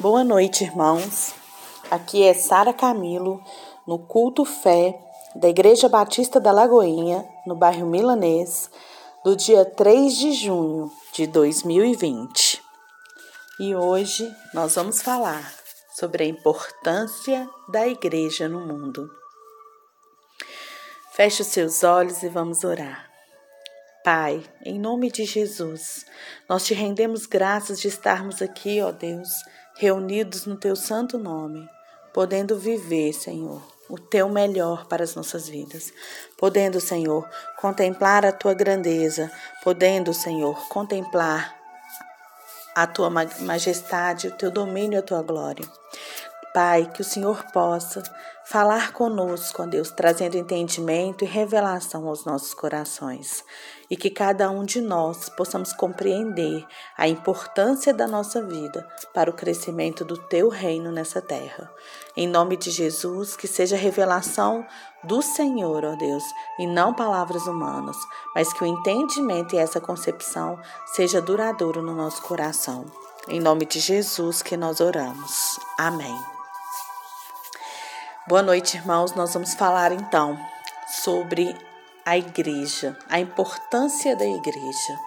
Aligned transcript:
Boa 0.00 0.22
noite, 0.22 0.62
irmãos. 0.62 1.34
Aqui 1.90 2.22
é 2.22 2.32
Sara 2.32 2.72
Camilo, 2.72 3.42
no 3.84 3.98
culto 3.98 4.44
fé 4.44 4.96
da 5.34 5.48
Igreja 5.48 5.88
Batista 5.88 6.38
da 6.38 6.52
Lagoinha, 6.52 7.28
no 7.44 7.56
bairro 7.56 7.84
Milanês, 7.84 8.70
do 9.24 9.34
dia 9.34 9.64
3 9.64 10.16
de 10.16 10.32
junho 10.34 10.88
de 11.12 11.26
2020. 11.26 12.62
E 13.58 13.74
hoje 13.74 14.32
nós 14.54 14.76
vamos 14.76 15.02
falar 15.02 15.52
sobre 15.96 16.22
a 16.22 16.28
importância 16.28 17.50
da 17.68 17.88
igreja 17.88 18.48
no 18.48 18.60
mundo. 18.60 19.10
Feche 21.10 21.42
os 21.42 21.48
seus 21.48 21.82
olhos 21.82 22.22
e 22.22 22.28
vamos 22.28 22.62
orar. 22.62 23.10
Pai, 24.04 24.44
em 24.64 24.78
nome 24.78 25.10
de 25.10 25.24
Jesus, 25.24 26.06
nós 26.48 26.64
te 26.64 26.72
rendemos 26.72 27.26
graças 27.26 27.80
de 27.80 27.88
estarmos 27.88 28.40
aqui, 28.40 28.80
ó 28.80 28.92
Deus 28.92 29.28
reunidos 29.78 30.44
no 30.44 30.56
teu 30.56 30.74
santo 30.74 31.16
nome, 31.18 31.68
podendo 32.12 32.58
viver, 32.58 33.12
Senhor, 33.12 33.62
o 33.88 33.96
teu 33.96 34.28
melhor 34.28 34.86
para 34.86 35.04
as 35.04 35.14
nossas 35.14 35.48
vidas. 35.48 35.92
Podendo, 36.36 36.80
Senhor, 36.80 37.26
contemplar 37.60 38.26
a 38.26 38.32
tua 38.32 38.54
grandeza, 38.54 39.30
podendo, 39.62 40.12
Senhor, 40.12 40.68
contemplar 40.68 41.56
a 42.74 42.86
tua 42.88 43.08
majestade, 43.08 44.26
o 44.26 44.32
teu 44.32 44.50
domínio, 44.50 44.98
a 44.98 45.02
tua 45.02 45.22
glória. 45.22 45.64
Pai, 46.52 46.90
que 46.92 47.00
o 47.00 47.04
Senhor 47.04 47.44
possa 47.52 48.02
falar 48.48 48.94
conosco, 48.94 49.62
ó 49.62 49.66
Deus, 49.66 49.90
trazendo 49.90 50.38
entendimento 50.38 51.22
e 51.22 51.28
revelação 51.28 52.08
aos 52.08 52.24
nossos 52.24 52.54
corações. 52.54 53.44
E 53.90 53.96
que 53.96 54.08
cada 54.08 54.50
um 54.50 54.64
de 54.64 54.80
nós 54.80 55.28
possamos 55.28 55.74
compreender 55.74 56.64
a 56.96 57.06
importância 57.06 57.92
da 57.92 58.06
nossa 58.06 58.42
vida 58.42 58.88
para 59.12 59.28
o 59.28 59.34
crescimento 59.34 60.02
do 60.02 60.16
teu 60.16 60.48
reino 60.48 60.90
nessa 60.90 61.20
terra. 61.20 61.70
Em 62.16 62.26
nome 62.26 62.56
de 62.56 62.70
Jesus, 62.70 63.36
que 63.36 63.46
seja 63.46 63.76
revelação 63.76 64.66
do 65.04 65.20
Senhor, 65.20 65.84
ó 65.84 65.94
Deus, 65.94 66.24
e 66.58 66.66
não 66.66 66.94
palavras 66.94 67.46
humanas, 67.46 67.98
mas 68.34 68.50
que 68.50 68.64
o 68.64 68.66
entendimento 68.66 69.54
e 69.54 69.58
essa 69.58 69.80
concepção 69.80 70.58
seja 70.86 71.20
duradouro 71.20 71.82
no 71.82 71.94
nosso 71.94 72.22
coração. 72.22 72.86
Em 73.28 73.40
nome 73.40 73.66
de 73.66 73.78
Jesus 73.78 74.40
que 74.40 74.56
nós 74.56 74.80
oramos. 74.80 75.60
Amém. 75.78 76.37
Boa 78.28 78.42
noite, 78.42 78.76
irmãos. 78.76 79.14
Nós 79.14 79.32
vamos 79.32 79.54
falar 79.54 79.90
então 79.90 80.38
sobre 81.02 81.56
a 82.04 82.18
igreja, 82.18 82.94
a 83.08 83.18
importância 83.18 84.14
da 84.14 84.26
igreja. 84.26 84.98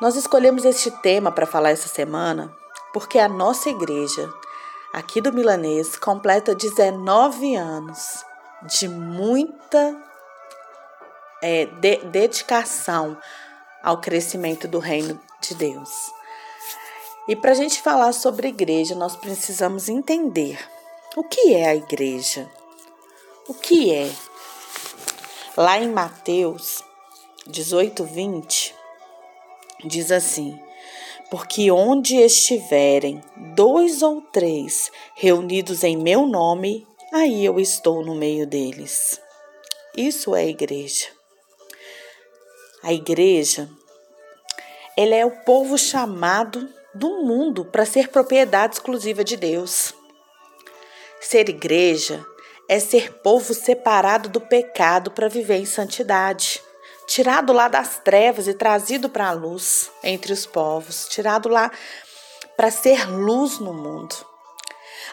Nós 0.00 0.16
escolhemos 0.16 0.64
este 0.64 0.90
tema 1.02 1.30
para 1.30 1.44
falar 1.44 1.68
essa 1.72 1.88
semana 1.88 2.56
porque 2.94 3.18
a 3.18 3.28
nossa 3.28 3.68
igreja, 3.68 4.32
aqui 4.94 5.20
do 5.20 5.30
Milanês, 5.30 5.98
completa 5.98 6.54
19 6.54 7.54
anos 7.54 8.24
de 8.62 8.88
muita 8.88 9.94
é, 11.42 11.66
de, 11.66 11.98
dedicação 12.06 13.14
ao 13.82 14.00
crescimento 14.00 14.66
do 14.66 14.78
reino 14.78 15.20
de 15.38 15.54
Deus. 15.54 15.90
E 17.28 17.36
para 17.36 17.50
a 17.50 17.54
gente 17.54 17.82
falar 17.82 18.14
sobre 18.14 18.48
igreja, 18.48 18.94
nós 18.94 19.16
precisamos 19.16 19.90
entender 19.90 20.58
o 21.16 21.24
que 21.24 21.54
é 21.54 21.68
a 21.68 21.74
igreja? 21.74 22.48
O 23.48 23.54
que 23.54 23.92
é? 23.92 24.10
Lá 25.56 25.76
em 25.78 25.88
Mateus 25.88 26.84
18, 27.48 28.04
20, 28.04 28.74
diz 29.84 30.12
assim: 30.12 30.56
Porque 31.28 31.68
onde 31.70 32.16
estiverem 32.16 33.20
dois 33.56 34.02
ou 34.02 34.22
três 34.22 34.92
reunidos 35.16 35.82
em 35.82 35.96
meu 35.96 36.26
nome, 36.26 36.86
aí 37.12 37.44
eu 37.44 37.58
estou 37.58 38.04
no 38.04 38.14
meio 38.14 38.46
deles. 38.46 39.20
Isso 39.96 40.36
é 40.36 40.42
a 40.42 40.46
igreja. 40.46 41.08
A 42.84 42.92
igreja, 42.92 43.68
ela 44.96 45.16
é 45.16 45.26
o 45.26 45.42
povo 45.44 45.76
chamado 45.76 46.72
do 46.94 47.24
mundo 47.24 47.64
para 47.64 47.84
ser 47.84 48.08
propriedade 48.08 48.74
exclusiva 48.74 49.24
de 49.24 49.36
Deus. 49.36 49.92
Ser 51.20 51.50
igreja 51.50 52.24
é 52.66 52.80
ser 52.80 53.12
povo 53.20 53.52
separado 53.52 54.28
do 54.30 54.40
pecado 54.40 55.10
para 55.10 55.28
viver 55.28 55.56
em 55.56 55.66
santidade, 55.66 56.62
tirado 57.06 57.52
lá 57.52 57.68
das 57.68 57.98
trevas 57.98 58.48
e 58.48 58.54
trazido 58.54 59.10
para 59.10 59.28
a 59.28 59.32
luz 59.32 59.90
entre 60.02 60.32
os 60.32 60.46
povos, 60.46 61.06
tirado 61.08 61.48
lá 61.48 61.70
para 62.56 62.70
ser 62.70 63.06
luz 63.10 63.58
no 63.58 63.74
mundo. 63.74 64.14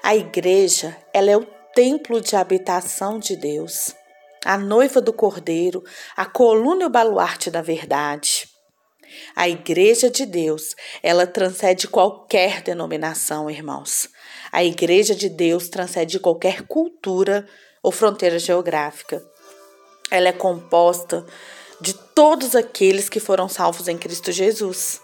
A 0.02 0.16
igreja, 0.16 0.96
ela 1.14 1.30
é 1.30 1.36
o 1.36 1.46
templo 1.76 2.22
de 2.22 2.36
habitação 2.36 3.20
de 3.20 3.36
Deus, 3.36 3.94
a 4.46 4.58
noiva 4.58 5.02
do 5.02 5.12
Cordeiro, 5.12 5.84
a 6.16 6.26
coluna 6.26 6.84
e 6.84 6.86
o 6.86 6.90
baluarte 6.90 7.52
da 7.52 7.62
verdade. 7.62 8.48
A 9.36 9.50
igreja 9.50 10.10
de 10.10 10.26
Deus, 10.26 10.76
ela 11.04 11.28
transcende 11.28 11.88
qualquer 11.88 12.62
denominação, 12.62 13.50
irmãos. 13.50 14.10
A 14.52 14.64
Igreja 14.64 15.16
de 15.16 15.30
Deus 15.30 15.70
transcende 15.70 16.20
qualquer 16.20 16.64
cultura 16.64 17.48
ou 17.82 17.92
fronteira 17.92 18.40
geográfica. 18.40 19.24
Ela 20.10 20.30
é 20.30 20.34
composta 20.34 21.26
de 21.80 21.94
todos 21.94 22.56
aqueles 22.56 23.10
que 23.10 23.20
foram 23.20 23.48
salvos 23.48 23.88
em 23.88 23.98
Cristo 23.98 24.32
Jesus. 24.32 25.02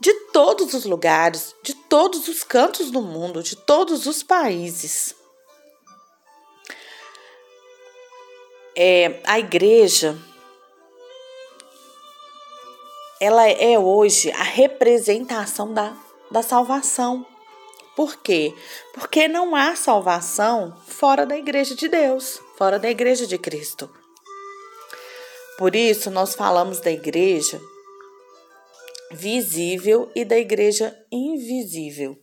De 0.00 0.12
todos 0.32 0.74
os 0.74 0.84
lugares, 0.84 1.54
de 1.62 1.74
todos 1.74 2.28
os 2.28 2.42
cantos 2.42 2.90
do 2.90 3.00
mundo, 3.00 3.42
de 3.42 3.56
todos 3.56 4.06
os 4.06 4.22
países. 4.22 5.14
É, 8.76 9.20
a 9.24 9.38
igreja 9.38 10.18
ela 13.20 13.48
é 13.48 13.78
hoje 13.78 14.30
a 14.32 14.42
representação 14.42 15.72
da, 15.72 15.96
da 16.30 16.42
salvação. 16.42 17.24
Por 17.96 18.16
quê? 18.16 18.52
Porque 18.92 19.28
não 19.28 19.54
há 19.54 19.76
salvação 19.76 20.76
fora 20.86 21.24
da 21.24 21.36
igreja 21.36 21.74
de 21.76 21.88
Deus, 21.88 22.40
fora 22.56 22.78
da 22.78 22.90
igreja 22.90 23.26
de 23.26 23.38
Cristo. 23.38 23.88
Por 25.56 25.76
isso, 25.76 26.10
nós 26.10 26.34
falamos 26.34 26.80
da 26.80 26.90
igreja 26.90 27.60
visível 29.12 30.10
e 30.14 30.24
da 30.24 30.36
igreja 30.36 30.96
invisível, 31.12 32.18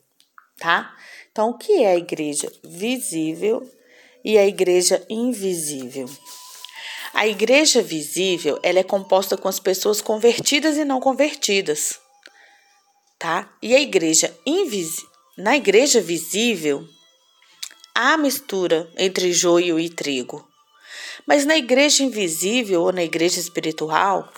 tá? 0.59 0.93
Então, 1.31 1.51
o 1.51 1.57
que 1.57 1.83
é 1.83 1.91
a 1.91 1.97
igreja 1.97 2.51
visível 2.61 3.65
e 4.25 4.38
a 4.38 4.45
igreja 4.45 5.05
invisível? 5.09 6.09
A 7.13 7.25
igreja 7.25 7.81
visível, 7.81 8.59
ela 8.61 8.79
é 8.79 8.83
composta 8.83 9.38
com 9.38 9.47
as 9.47 9.59
pessoas 9.59 10.01
convertidas 10.01 10.75
e 10.75 10.83
não 10.83 10.99
convertidas, 10.99 11.97
tá? 13.17 13.53
E 13.61 13.73
a 13.73 13.79
igreja 13.79 14.35
invisível 14.45 15.10
na 15.41 15.57
igreja 15.57 16.00
visível, 16.00 16.88
há 17.96 18.16
mistura 18.16 18.88
entre 18.96 19.34
joio 19.34 19.79
e 19.79 19.90
trigo. 19.90 20.47
Mas 21.25 21.46
na 21.46 21.57
igreja 21.57 22.03
invisível 22.03 22.84
ou 22.84 22.91
na 22.91 23.03
igreja 23.03 23.40
espiritual, 23.40 24.31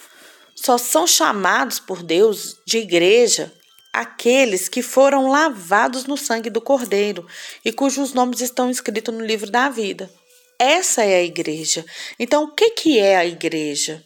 só 0.55 0.77
são 0.77 1.05
chamados 1.05 1.77
por 1.77 2.01
Deus 2.01 2.55
de 2.65 2.77
igreja 2.77 3.51
aqueles 3.91 4.69
que 4.69 4.81
foram 4.81 5.27
lavados 5.27 6.05
no 6.05 6.15
sangue 6.15 6.49
do 6.49 6.61
Cordeiro 6.61 7.27
e 7.65 7.73
cujos 7.73 8.13
nomes 8.13 8.39
estão 8.39 8.71
escritos 8.71 9.13
no 9.13 9.25
livro 9.25 9.51
da 9.51 9.67
vida. 9.67 10.09
Essa 10.57 11.03
é 11.03 11.15
a 11.15 11.23
igreja. 11.23 11.85
Então, 12.17 12.45
o 12.45 12.51
que, 12.55 12.69
que 12.69 12.97
é 12.97 13.17
a 13.17 13.25
igreja? 13.25 14.01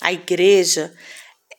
A 0.00 0.10
igreja 0.10 0.90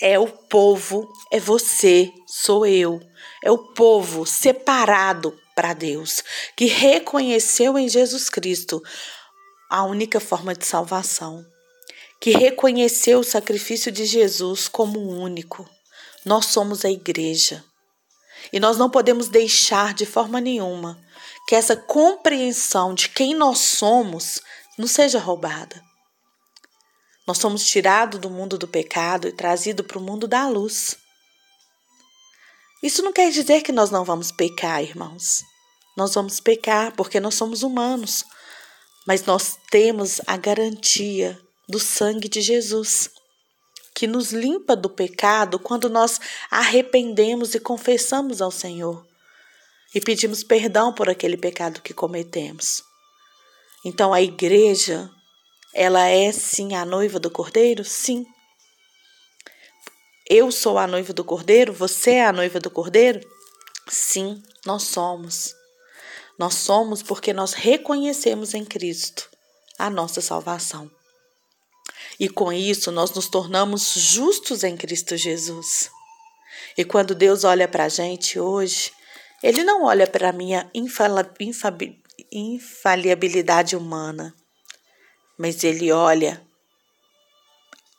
é 0.02 0.18
o 0.18 0.28
povo, 0.28 1.08
é 1.32 1.40
você, 1.40 2.10
sou 2.28 2.66
eu. 2.66 3.00
É 3.44 3.52
o 3.52 3.58
povo 3.58 4.26
separado 4.26 5.38
para 5.54 5.74
Deus, 5.74 6.24
que 6.56 6.66
reconheceu 6.66 7.78
em 7.78 7.90
Jesus 7.90 8.30
Cristo 8.30 8.82
a 9.70 9.84
única 9.84 10.20
forma 10.20 10.56
de 10.56 10.66
salvação, 10.66 11.46
que 12.22 12.32
reconheceu 12.32 13.20
o 13.20 13.24
sacrifício 13.24 13.92
de 13.92 14.06
Jesus 14.06 14.68
como 14.68 15.00
único. 15.00 15.70
Nós 16.26 16.46
somos 16.46 16.86
a 16.86 16.90
igreja. 16.90 17.64
E 18.52 18.60
nós 18.60 18.78
não 18.78 18.90
podemos 18.90 19.28
deixar 19.28 19.94
de 19.94 20.06
forma 20.06 20.40
nenhuma 20.40 21.00
que 21.48 21.56
essa 21.56 21.76
compreensão 21.76 22.94
de 22.94 23.10
quem 23.10 23.36
nós 23.36 23.60
somos 23.60 24.42
não 24.78 24.88
seja 24.88 25.20
roubada. 25.20 25.84
Nós 27.28 27.38
somos 27.38 27.66
tirados 27.66 28.20
do 28.20 28.30
mundo 28.30 28.58
do 28.58 28.68
pecado 28.68 29.28
e 29.28 29.32
trazidos 29.32 29.86
para 29.86 29.98
o 29.98 30.02
mundo 30.02 30.28
da 30.28 30.48
luz. 30.48 30.98
Isso 32.84 33.02
não 33.02 33.14
quer 33.14 33.32
dizer 33.32 33.62
que 33.62 33.72
nós 33.72 33.90
não 33.90 34.04
vamos 34.04 34.30
pecar, 34.32 34.84
irmãos. 34.84 35.42
Nós 35.96 36.14
vamos 36.14 36.42
pecar 36.42 36.94
porque 36.96 37.20
nós 37.20 37.34
somos 37.36 37.64
humanos, 37.64 38.26
mas 39.08 39.24
nós 39.24 39.58
temos 39.72 40.20
a 40.28 40.36
garantia 40.36 41.40
do 41.70 41.80
sangue 41.80 42.28
de 42.28 42.42
Jesus, 42.42 43.10
que 43.96 44.06
nos 44.06 44.34
limpa 44.34 44.76
do 44.76 44.90
pecado 44.90 45.58
quando 45.58 45.90
nós 45.90 46.20
arrependemos 46.52 47.56
e 47.56 47.60
confessamos 47.60 48.42
ao 48.42 48.52
Senhor. 48.52 49.06
e 49.96 50.02
pedimos 50.02 50.44
perdão 50.44 50.92
por 50.92 51.08
aquele 51.08 51.38
pecado 51.38 51.80
que 51.82 51.94
cometemos. 51.94 52.82
Então 53.86 54.12
a 54.12 54.22
igreja, 54.22 55.10
ela 55.74 56.08
é 56.08 56.32
sim 56.32 56.74
a 56.74 56.84
noiva 56.84 57.20
do 57.20 57.30
cordeiro? 57.30 57.86
Sim. 57.86 58.26
Eu 60.30 60.52
sou 60.52 60.78
a 60.78 60.88
noiva 60.88 61.12
do 61.12 61.24
cordeiro? 61.24 61.74
Você 61.74 62.12
é 62.12 62.26
a 62.26 62.32
noiva 62.32 62.60
do 62.60 62.70
cordeiro? 62.70 63.20
Sim, 63.90 64.42
nós 64.66 64.84
somos. 64.84 65.54
Nós 66.40 66.56
somos 66.56 67.04
porque 67.04 67.34
nós 67.34 67.52
reconhecemos 67.54 68.54
em 68.54 68.64
Cristo 68.64 69.30
a 69.78 69.90
nossa 69.90 70.22
salvação. 70.22 70.90
E 72.20 72.30
com 72.30 72.54
isso 72.54 72.92
nós 72.92 73.12
nos 73.12 73.28
tornamos 73.28 73.94
justos 73.96 74.64
em 74.64 74.78
Cristo 74.78 75.18
Jesus. 75.18 75.92
E 76.78 76.86
quando 76.86 77.14
Deus 77.14 77.44
olha 77.44 77.68
para 77.68 77.84
a 77.86 77.90
gente 77.90 78.40
hoje, 78.40 78.92
Ele 79.44 79.64
não 79.64 79.84
olha 79.84 80.08
para 80.08 80.30
a 80.30 80.34
minha 80.34 80.72
infalibilidade 82.32 83.76
humana, 83.76 84.34
mas 85.38 85.64
Ele 85.66 85.92
olha 85.92 86.42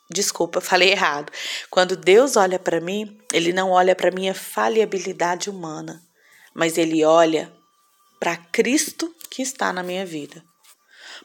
Desculpa, 0.09 0.61
falei 0.61 0.91
errado. 0.91 1.31
Quando 1.69 1.95
Deus 1.95 2.35
olha 2.35 2.59
para 2.59 2.79
mim, 2.79 3.19
ele 3.33 3.51
não 3.51 3.71
olha 3.71 3.95
para 3.95 4.11
minha 4.11 4.35
falhabilidade 4.35 5.49
humana, 5.49 6.03
mas 6.53 6.77
ele 6.77 7.03
olha 7.03 7.51
para 8.19 8.37
Cristo 8.37 9.13
que 9.29 9.41
está 9.41 9.73
na 9.73 9.81
minha 9.81 10.05
vida. 10.05 10.43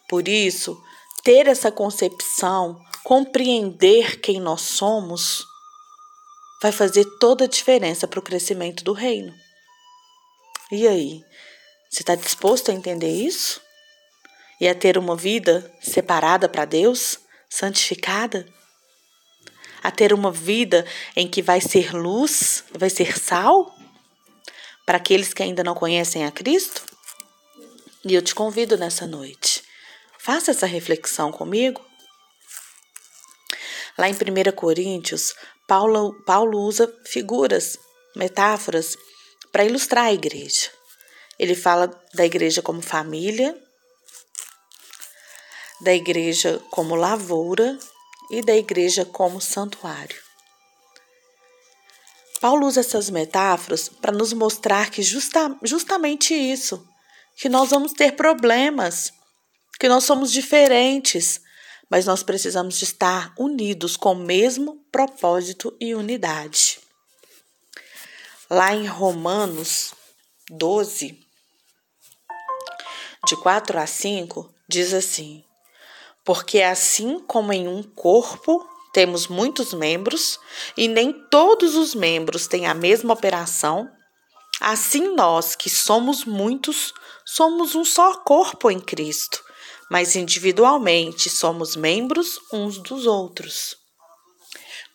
Por 0.08 0.26
isso, 0.26 0.82
ter 1.22 1.46
essa 1.46 1.70
concepção, 1.70 2.80
compreender 3.04 4.20
quem 4.20 4.40
nós 4.40 4.62
somos, 4.62 5.44
vai 6.62 6.72
fazer 6.72 7.04
toda 7.18 7.44
a 7.44 7.48
diferença 7.48 8.08
para 8.08 8.18
o 8.18 8.22
crescimento 8.22 8.82
do 8.82 8.92
reino. 8.92 9.32
E 10.72 10.86
aí? 10.86 11.22
Você 11.90 12.02
está 12.02 12.14
disposto 12.14 12.70
a 12.70 12.74
entender 12.74 13.10
isso? 13.10 13.60
E 14.60 14.68
a 14.68 14.74
ter 14.74 14.96
uma 14.96 15.16
vida 15.16 15.70
separada 15.80 16.48
para 16.48 16.64
Deus, 16.64 17.18
santificada? 17.48 18.46
A 19.82 19.90
ter 19.90 20.12
uma 20.12 20.30
vida 20.30 20.86
em 21.16 21.28
que 21.28 21.42
vai 21.42 21.60
ser 21.60 21.94
luz, 21.94 22.64
vai 22.72 22.90
ser 22.90 23.18
sal 23.18 23.74
para 24.84 24.96
aqueles 24.96 25.32
que 25.32 25.42
ainda 25.42 25.62
não 25.62 25.74
conhecem 25.74 26.24
a 26.24 26.30
Cristo? 26.30 26.84
E 28.04 28.14
eu 28.14 28.22
te 28.22 28.34
convido 28.34 28.76
nessa 28.76 29.06
noite. 29.06 29.62
Faça 30.18 30.50
essa 30.50 30.66
reflexão 30.66 31.30
comigo. 31.30 31.84
Lá 33.96 34.08
em 34.08 34.12
1 34.12 34.52
Coríntios, 34.56 35.34
Paulo, 35.66 36.14
Paulo 36.24 36.60
usa 36.60 36.92
figuras, 37.04 37.78
metáforas, 38.16 38.96
para 39.52 39.64
ilustrar 39.64 40.06
a 40.06 40.12
igreja. 40.12 40.70
Ele 41.38 41.54
fala 41.54 41.90
da 42.14 42.24
igreja 42.24 42.62
como 42.62 42.82
família, 42.82 43.56
da 45.80 45.94
igreja 45.94 46.60
como 46.70 46.94
lavoura 46.94 47.78
e 48.30 48.40
da 48.42 48.54
igreja 48.54 49.04
como 49.04 49.40
santuário. 49.40 50.16
Paulo 52.40 52.66
usa 52.66 52.80
essas 52.80 53.10
metáforas 53.10 53.88
para 53.88 54.12
nos 54.12 54.32
mostrar 54.32 54.90
que 54.90 55.02
justa, 55.02 55.54
justamente 55.62 56.32
isso, 56.32 56.86
que 57.36 57.48
nós 57.48 57.70
vamos 57.70 57.92
ter 57.92 58.12
problemas, 58.12 59.12
que 59.78 59.88
nós 59.88 60.04
somos 60.04 60.32
diferentes, 60.32 61.40
mas 61.90 62.06
nós 62.06 62.22
precisamos 62.22 62.80
estar 62.80 63.34
unidos 63.38 63.96
com 63.96 64.12
o 64.12 64.24
mesmo 64.24 64.76
propósito 64.90 65.76
e 65.80 65.94
unidade. 65.94 66.78
Lá 68.48 68.74
em 68.74 68.86
Romanos 68.86 69.92
12, 70.48 71.18
de 73.26 73.36
4 73.36 73.78
a 73.78 73.86
5, 73.86 74.54
diz 74.68 74.94
assim: 74.94 75.44
porque 76.24 76.60
assim 76.60 77.18
como 77.20 77.52
em 77.52 77.66
um 77.66 77.82
corpo 77.82 78.66
temos 78.92 79.28
muitos 79.28 79.72
membros 79.72 80.38
e 80.76 80.88
nem 80.88 81.12
todos 81.12 81.74
os 81.74 81.94
membros 81.94 82.46
têm 82.46 82.66
a 82.66 82.74
mesma 82.74 83.14
operação, 83.14 83.90
assim 84.60 85.14
nós, 85.14 85.54
que 85.54 85.70
somos 85.70 86.24
muitos, 86.24 86.92
somos 87.24 87.74
um 87.74 87.84
só 87.84 88.16
corpo 88.18 88.70
em 88.70 88.80
Cristo, 88.80 89.42
mas 89.90 90.16
individualmente 90.16 91.30
somos 91.30 91.76
membros 91.76 92.38
uns 92.52 92.78
dos 92.78 93.06
outros. 93.06 93.76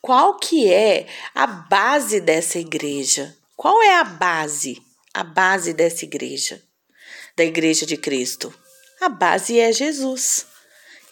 Qual 0.02 0.38
que 0.38 0.72
é 0.72 1.08
a 1.34 1.48
base 1.48 2.22
dessa 2.22 2.60
igreja? 2.60 3.36
Qual 3.56 3.82
é 3.82 3.96
a 3.96 4.04
base? 4.04 4.82
A 5.14 5.24
base 5.24 5.74
dessa 5.74 6.06
igreja, 6.06 6.62
da 7.36 7.44
igreja 7.44 7.86
de 7.86 7.98
Cristo? 7.98 8.54
A 9.02 9.10
base 9.10 9.60
é 9.60 9.72
Jesus. 9.72 10.46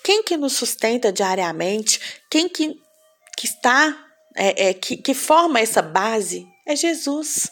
Quem 0.03 0.21
que 0.21 0.35
nos 0.35 0.53
sustenta 0.53 1.11
diariamente? 1.13 1.99
Quem 2.29 2.49
que, 2.49 2.75
que 3.37 3.45
está, 3.45 3.97
é, 4.35 4.69
é, 4.69 4.73
que, 4.73 4.97
que 4.97 5.13
forma 5.13 5.59
essa 5.59 5.81
base? 5.81 6.45
É 6.67 6.75
Jesus. 6.75 7.49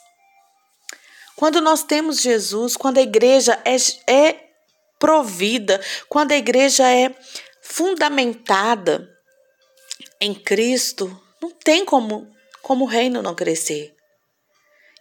Quando 1.36 1.62
nós 1.62 1.84
temos 1.84 2.22
Jesus, 2.22 2.76
quando 2.76 2.98
a 2.98 3.02
igreja 3.02 3.60
é, 3.66 3.76
é 4.12 4.50
provida, 5.00 5.82
quando 6.08 6.34
a 6.34 6.38
igreja 6.38 6.88
é 6.88 7.16
fundamentada 7.62 9.10
em 10.20 10.34
Cristo, 10.34 11.20
não 11.42 11.50
tem 11.50 11.84
como, 11.84 12.30
como 12.62 12.86
o 12.86 12.88
reino 12.88 13.22
não 13.22 13.34
crescer. 13.34 13.96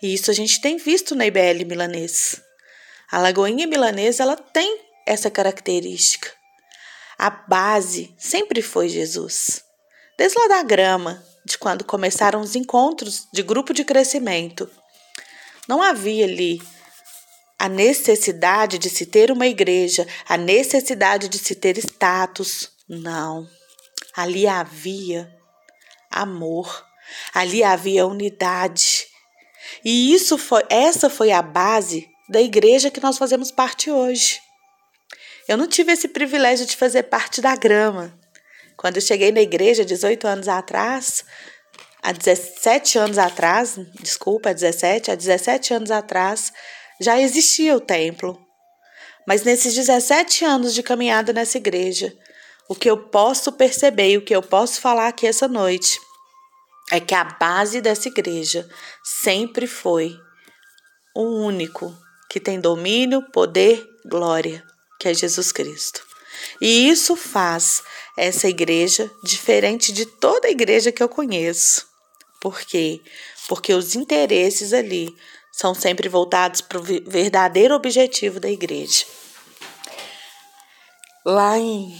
E 0.02 0.14
isso 0.14 0.30
a 0.30 0.34
gente 0.34 0.60
tem 0.60 0.78
visto 0.78 1.14
na 1.14 1.26
IBL 1.26 1.66
milanês. 1.66 2.40
A 3.10 3.18
Lagoinha 3.18 3.66
milanesa 3.66 4.22
ela 4.22 4.36
tem 4.36 4.80
essa 5.06 5.30
característica. 5.30 6.39
A 7.20 7.28
base 7.28 8.14
sempre 8.16 8.62
foi 8.62 8.88
Jesus. 8.88 9.62
Desde 10.16 10.38
lá 10.38 10.48
da 10.48 10.62
grama, 10.62 11.22
de 11.44 11.58
quando 11.58 11.84
começaram 11.84 12.40
os 12.40 12.56
encontros 12.56 13.28
de 13.30 13.42
grupo 13.42 13.74
de 13.74 13.84
crescimento, 13.84 14.70
não 15.68 15.82
havia 15.82 16.24
ali 16.24 16.62
a 17.58 17.68
necessidade 17.68 18.78
de 18.78 18.88
se 18.88 19.04
ter 19.04 19.30
uma 19.30 19.46
igreja, 19.46 20.08
a 20.26 20.38
necessidade 20.38 21.28
de 21.28 21.36
se 21.36 21.54
ter 21.54 21.76
status. 21.76 22.70
Não. 22.88 23.46
Ali 24.16 24.46
havia 24.46 25.30
amor, 26.10 26.86
ali 27.34 27.62
havia 27.62 28.06
unidade. 28.06 29.06
E 29.84 30.14
isso 30.14 30.38
foi, 30.38 30.62
essa 30.70 31.10
foi 31.10 31.32
a 31.32 31.42
base 31.42 32.08
da 32.30 32.40
igreja 32.40 32.90
que 32.90 33.02
nós 33.02 33.18
fazemos 33.18 33.50
parte 33.50 33.90
hoje. 33.90 34.40
Eu 35.50 35.56
não 35.56 35.66
tive 35.66 35.90
esse 35.90 36.06
privilégio 36.06 36.64
de 36.64 36.76
fazer 36.76 37.02
parte 37.02 37.40
da 37.40 37.56
grama. 37.56 38.16
Quando 38.76 38.98
eu 38.98 39.02
cheguei 39.02 39.32
na 39.32 39.40
igreja 39.40 39.84
18 39.84 40.24
anos 40.28 40.46
atrás, 40.46 41.24
há 42.00 42.12
17 42.12 42.96
anos 42.96 43.18
atrás, 43.18 43.76
desculpa, 44.00 44.54
17, 44.54 45.10
há 45.10 45.16
17 45.16 45.74
anos 45.74 45.90
atrás, 45.90 46.52
já 47.00 47.20
existia 47.20 47.74
o 47.74 47.80
templo. 47.80 48.40
Mas 49.26 49.42
nesses 49.42 49.74
17 49.74 50.44
anos 50.44 50.72
de 50.72 50.84
caminhada 50.84 51.32
nessa 51.32 51.58
igreja, 51.58 52.16
o 52.68 52.76
que 52.76 52.88
eu 52.88 53.08
posso 53.08 53.50
perceber 53.50 54.10
e 54.10 54.18
o 54.18 54.24
que 54.24 54.36
eu 54.36 54.42
posso 54.42 54.80
falar 54.80 55.08
aqui 55.08 55.26
essa 55.26 55.48
noite 55.48 55.98
é 56.92 57.00
que 57.00 57.12
a 57.12 57.24
base 57.24 57.80
dessa 57.80 58.06
igreja 58.06 58.68
sempre 59.02 59.66
foi 59.66 60.16
o 61.12 61.24
único 61.44 61.92
que 62.30 62.38
tem 62.38 62.60
domínio, 62.60 63.20
poder, 63.32 63.84
glória 64.08 64.64
que 65.00 65.08
é 65.08 65.14
Jesus 65.14 65.50
Cristo. 65.50 66.06
E 66.60 66.90
isso 66.90 67.16
faz 67.16 67.82
essa 68.16 68.46
igreja 68.46 69.10
diferente 69.24 69.92
de 69.92 70.04
toda 70.04 70.50
igreja 70.50 70.92
que 70.92 71.02
eu 71.02 71.08
conheço. 71.08 71.88
Por 72.38 72.60
quê? 72.60 73.00
Porque 73.48 73.72
os 73.72 73.94
interesses 73.94 74.74
ali 74.74 75.08
são 75.50 75.74
sempre 75.74 76.08
voltados 76.08 76.60
para 76.60 76.78
o 76.78 76.82
verdadeiro 76.82 77.74
objetivo 77.74 78.38
da 78.38 78.50
igreja. 78.50 79.06
Lá 81.24 81.58
em 81.58 81.98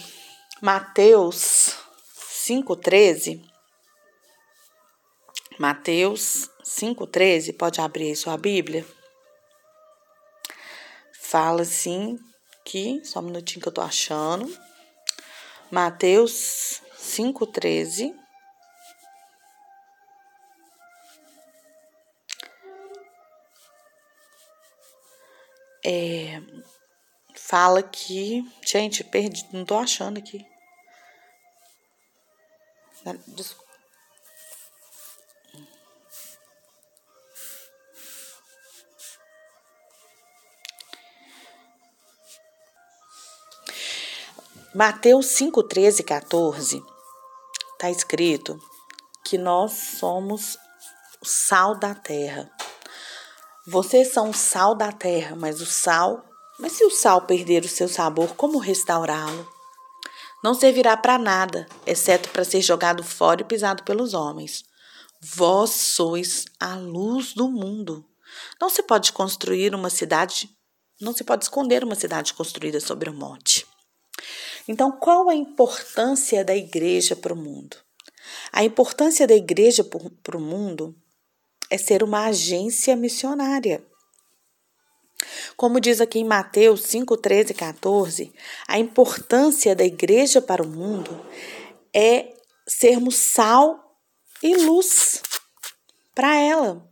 Mateus 0.60 1.74
5,13, 2.46 3.42
Mateus 5.58 6.50
5,13, 6.64 7.56
pode 7.56 7.80
abrir 7.80 8.08
aí 8.08 8.16
sua 8.16 8.36
Bíblia? 8.36 8.84
Fala 11.22 11.62
assim 11.62 12.18
aqui, 12.60 13.00
só 13.04 13.20
um 13.20 13.22
minutinho 13.22 13.62
que 13.62 13.68
eu 13.68 13.72
tô 13.72 13.80
achando. 13.80 14.56
Mateus 15.70 16.82
5,13. 16.96 18.14
É, 25.84 26.42
fala 27.34 27.82
que. 27.82 28.44
Gente, 28.64 29.02
perdi, 29.02 29.46
não 29.52 29.64
tô 29.64 29.78
achando 29.78 30.18
aqui. 30.18 30.46
Desculpa. 33.28 33.69
Mateus 44.72 45.26
5, 45.26 45.64
13 45.64 46.00
e 46.00 46.04
14 46.04 46.80
está 47.72 47.90
escrito 47.90 48.56
que 49.24 49.36
nós 49.36 49.72
somos 49.98 50.56
o 51.20 51.26
sal 51.26 51.74
da 51.74 51.92
terra. 51.92 52.48
Vocês 53.66 54.12
são 54.12 54.30
o 54.30 54.32
sal 54.32 54.76
da 54.76 54.92
terra, 54.92 55.34
mas 55.34 55.60
o 55.60 55.66
sal, 55.66 56.24
mas 56.56 56.70
se 56.70 56.84
o 56.84 56.90
sal 56.90 57.22
perder 57.22 57.64
o 57.64 57.68
seu 57.68 57.88
sabor, 57.88 58.36
como 58.36 58.58
restaurá-lo? 58.58 59.44
Não 60.40 60.54
servirá 60.54 60.96
para 60.96 61.18
nada, 61.18 61.66
exceto 61.84 62.28
para 62.28 62.44
ser 62.44 62.60
jogado 62.60 63.02
fora 63.02 63.40
e 63.40 63.44
pisado 63.44 63.82
pelos 63.82 64.14
homens. 64.14 64.62
Vós 65.20 65.70
sois 65.70 66.44
a 66.60 66.76
luz 66.76 67.34
do 67.34 67.50
mundo. 67.50 68.04
Não 68.60 68.70
se 68.70 68.84
pode 68.84 69.12
construir 69.12 69.74
uma 69.74 69.90
cidade, 69.90 70.48
não 71.00 71.12
se 71.12 71.24
pode 71.24 71.42
esconder 71.42 71.82
uma 71.82 71.96
cidade 71.96 72.32
construída 72.34 72.78
sobre 72.78 73.10
um 73.10 73.14
monte. 73.14 73.66
Então, 74.70 74.92
qual 74.92 75.28
a 75.28 75.34
importância 75.34 76.44
da 76.44 76.54
igreja 76.54 77.16
para 77.16 77.34
o 77.34 77.36
mundo? 77.36 77.76
A 78.52 78.62
importância 78.62 79.26
da 79.26 79.34
igreja 79.34 79.82
para 79.82 80.36
o 80.36 80.40
mundo 80.40 80.94
é 81.68 81.76
ser 81.76 82.04
uma 82.04 82.26
agência 82.26 82.94
missionária. 82.94 83.84
Como 85.56 85.80
diz 85.80 86.00
aqui 86.00 86.20
em 86.20 86.24
Mateus 86.24 86.82
5, 86.82 87.16
13 87.16 87.50
e 87.50 87.54
14, 87.54 88.32
a 88.68 88.78
importância 88.78 89.74
da 89.74 89.84
igreja 89.84 90.40
para 90.40 90.62
o 90.62 90.68
mundo 90.68 91.20
é 91.92 92.32
sermos 92.64 93.16
sal 93.16 93.98
e 94.40 94.54
luz 94.54 95.20
para 96.14 96.36
ela. 96.36 96.88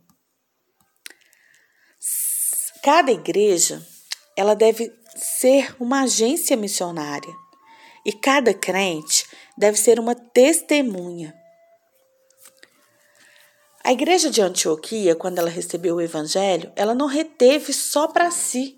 Cada 2.83 3.09
igreja, 3.09 3.81
ela 4.35 4.53
deve 4.53 4.93
ser 5.15 5.73
uma 5.79 6.01
agência 6.01 6.57
missionária. 6.57 7.33
E 8.05 8.13
cada 8.13 8.53
crente 8.53 9.25
deve 9.57 9.77
ser 9.77 9.99
uma 9.99 10.15
testemunha. 10.15 11.33
A 13.83 13.91
igreja 13.91 14.29
de 14.29 14.41
Antioquia, 14.41 15.15
quando 15.15 15.39
ela 15.39 15.49
recebeu 15.49 15.95
o 15.95 16.01
evangelho, 16.01 16.71
ela 16.75 16.93
não 16.93 17.07
reteve 17.07 17.73
só 17.73 18.07
para 18.07 18.29
si. 18.29 18.77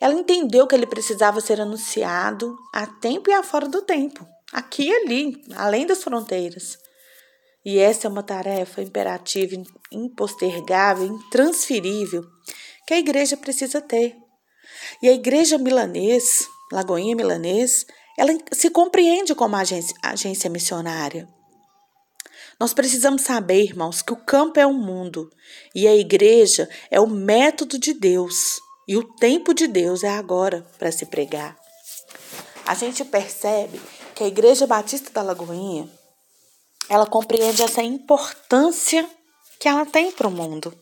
Ela 0.00 0.14
entendeu 0.14 0.66
que 0.66 0.74
ele 0.74 0.86
precisava 0.86 1.40
ser 1.40 1.60
anunciado 1.60 2.56
a 2.74 2.86
tempo 2.86 3.30
e 3.30 3.32
a 3.32 3.42
fora 3.42 3.68
do 3.68 3.82
tempo, 3.82 4.26
aqui 4.52 4.88
e 4.88 4.92
ali, 4.92 5.42
além 5.54 5.86
das 5.86 6.02
fronteiras. 6.02 6.76
E 7.64 7.78
essa 7.78 8.08
é 8.08 8.10
uma 8.10 8.24
tarefa 8.24 8.82
imperativa, 8.82 9.54
impostergável, 9.92 11.06
intransferível 11.06 12.24
que 12.86 12.94
a 12.94 12.98
igreja 12.98 13.36
precisa 13.36 13.80
ter. 13.80 14.16
E 15.00 15.08
a 15.08 15.12
igreja 15.12 15.56
milanês, 15.58 16.48
Lagoinha 16.72 17.14
Milanês, 17.14 17.86
ela 18.16 18.32
se 18.52 18.70
compreende 18.70 19.34
como 19.34 19.56
agência, 19.56 19.96
agência 20.02 20.50
missionária. 20.50 21.28
Nós 22.58 22.72
precisamos 22.72 23.22
saber, 23.22 23.62
irmãos, 23.62 24.02
que 24.02 24.12
o 24.12 24.16
campo 24.24 24.60
é 24.60 24.66
o 24.66 24.72
mundo 24.72 25.30
e 25.74 25.88
a 25.88 25.94
igreja 25.94 26.68
é 26.90 27.00
o 27.00 27.06
método 27.06 27.78
de 27.78 27.92
Deus 27.92 28.60
e 28.86 28.96
o 28.96 29.02
tempo 29.02 29.54
de 29.54 29.66
Deus 29.66 30.04
é 30.04 30.10
agora 30.10 30.66
para 30.78 30.92
se 30.92 31.06
pregar. 31.06 31.56
A 32.66 32.74
gente 32.74 33.04
percebe 33.04 33.80
que 34.14 34.22
a 34.22 34.26
Igreja 34.26 34.66
Batista 34.66 35.10
da 35.10 35.22
Lagoinha 35.22 35.88
ela 36.88 37.06
compreende 37.06 37.62
essa 37.62 37.82
importância 37.82 39.08
que 39.58 39.68
ela 39.68 39.86
tem 39.86 40.12
para 40.12 40.28
o 40.28 40.30
mundo. 40.30 40.76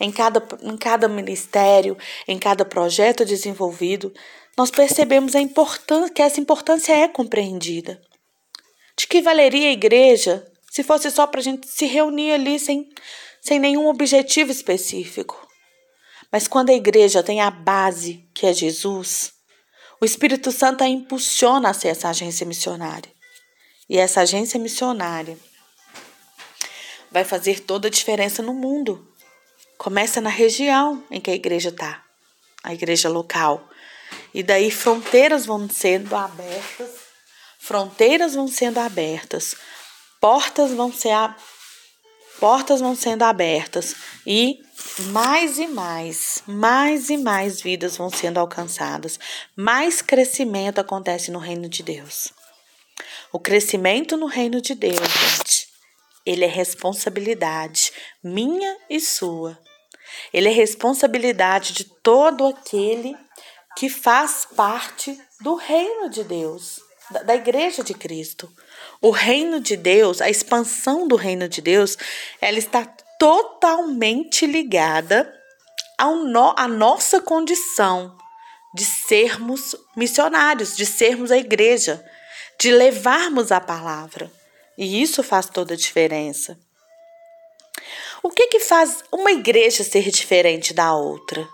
Em 0.00 0.12
cada, 0.12 0.46
em 0.62 0.76
cada 0.76 1.08
ministério, 1.08 1.96
em 2.26 2.38
cada 2.38 2.64
projeto 2.64 3.24
desenvolvido, 3.24 4.12
nós 4.56 4.70
percebemos 4.70 5.34
a 5.34 5.40
importância, 5.40 6.12
que 6.12 6.22
essa 6.22 6.40
importância 6.40 6.92
é 6.92 7.08
compreendida. 7.08 8.00
De 8.96 9.06
que 9.06 9.22
valeria 9.22 9.68
a 9.68 9.72
igreja 9.72 10.46
se 10.70 10.82
fosse 10.82 11.10
só 11.10 11.26
para 11.26 11.40
a 11.40 11.42
gente 11.42 11.68
se 11.68 11.86
reunir 11.86 12.32
ali 12.32 12.58
sem, 12.58 12.88
sem 13.40 13.58
nenhum 13.58 13.88
objetivo 13.88 14.50
específico? 14.50 15.48
Mas 16.30 16.46
quando 16.46 16.70
a 16.70 16.74
igreja 16.74 17.22
tem 17.22 17.40
a 17.40 17.50
base, 17.50 18.28
que 18.34 18.46
é 18.46 18.52
Jesus, 18.52 19.32
o 20.00 20.04
Espírito 20.04 20.52
Santo 20.52 20.84
a 20.84 20.88
impulsiona 20.88 21.70
a 21.70 21.74
ser 21.74 21.88
essa 21.88 22.08
agência 22.08 22.46
missionária. 22.46 23.10
E 23.88 23.98
essa 23.98 24.20
agência 24.20 24.60
missionária 24.60 25.38
vai 27.10 27.24
fazer 27.24 27.60
toda 27.60 27.88
a 27.88 27.90
diferença 27.90 28.42
no 28.42 28.52
mundo. 28.52 29.12
Começa 29.78 30.20
na 30.20 30.28
região 30.28 31.04
em 31.08 31.20
que 31.20 31.30
a 31.30 31.34
igreja 31.34 31.68
está, 31.68 32.02
a 32.64 32.74
igreja 32.74 33.08
local. 33.08 33.70
E 34.34 34.42
daí 34.42 34.72
fronteiras 34.72 35.46
vão 35.46 35.70
sendo 35.70 36.16
abertas, 36.16 36.90
fronteiras 37.60 38.34
vão 38.34 38.48
sendo 38.48 38.78
abertas, 38.78 39.54
portas 40.20 40.72
vão 40.72 40.92
ser 40.92 41.12
a, 41.12 41.36
portas 42.40 42.80
vão 42.80 42.96
sendo 42.96 43.22
abertas 43.22 43.94
e 44.26 44.58
mais 45.12 45.58
e 45.58 45.68
mais, 45.68 46.42
mais 46.44 47.08
e 47.08 47.16
mais 47.16 47.60
vidas 47.60 47.96
vão 47.96 48.10
sendo 48.10 48.38
alcançadas, 48.38 49.16
mais 49.54 50.02
crescimento 50.02 50.80
acontece 50.80 51.30
no 51.30 51.38
reino 51.38 51.68
de 51.68 51.84
Deus. 51.84 52.32
O 53.32 53.38
crescimento 53.38 54.16
no 54.16 54.26
reino 54.26 54.60
de 54.60 54.74
Deus, 54.74 54.96
gente, 54.96 55.68
ele 56.26 56.44
é 56.44 56.48
responsabilidade 56.48 57.92
minha 58.24 58.76
e 58.90 58.98
sua. 58.98 59.56
Ele 60.32 60.48
é 60.48 60.52
responsabilidade 60.52 61.72
de 61.72 61.84
todo 61.84 62.46
aquele 62.46 63.16
que 63.76 63.88
faz 63.88 64.46
parte 64.56 65.18
do 65.40 65.54
reino 65.54 66.10
de 66.10 66.24
Deus, 66.24 66.80
da, 67.10 67.22
da 67.22 67.34
igreja 67.36 67.82
de 67.82 67.94
Cristo. 67.94 68.50
O 69.00 69.10
reino 69.10 69.60
de 69.60 69.76
Deus, 69.76 70.20
a 70.20 70.28
expansão 70.28 71.06
do 71.06 71.16
reino 71.16 71.48
de 71.48 71.60
Deus, 71.60 71.96
ela 72.40 72.58
está 72.58 72.84
totalmente 73.18 74.46
ligada 74.46 75.32
ao 75.96 76.16
no, 76.16 76.54
à 76.56 76.68
nossa 76.68 77.20
condição 77.20 78.16
de 78.74 78.84
sermos 78.84 79.74
missionários, 79.96 80.76
de 80.76 80.86
sermos 80.86 81.30
a 81.30 81.38
igreja, 81.38 82.04
de 82.60 82.70
levarmos 82.70 83.50
a 83.50 83.60
palavra. 83.60 84.30
E 84.76 85.02
isso 85.02 85.22
faz 85.22 85.46
toda 85.46 85.74
a 85.74 85.76
diferença. 85.76 86.58
O 88.22 88.30
que 88.30 88.48
que 88.48 88.60
faz 88.60 89.04
uma 89.12 89.30
igreja 89.30 89.84
ser 89.84 90.10
diferente 90.10 90.74
da 90.74 90.92
outra? 90.92 91.48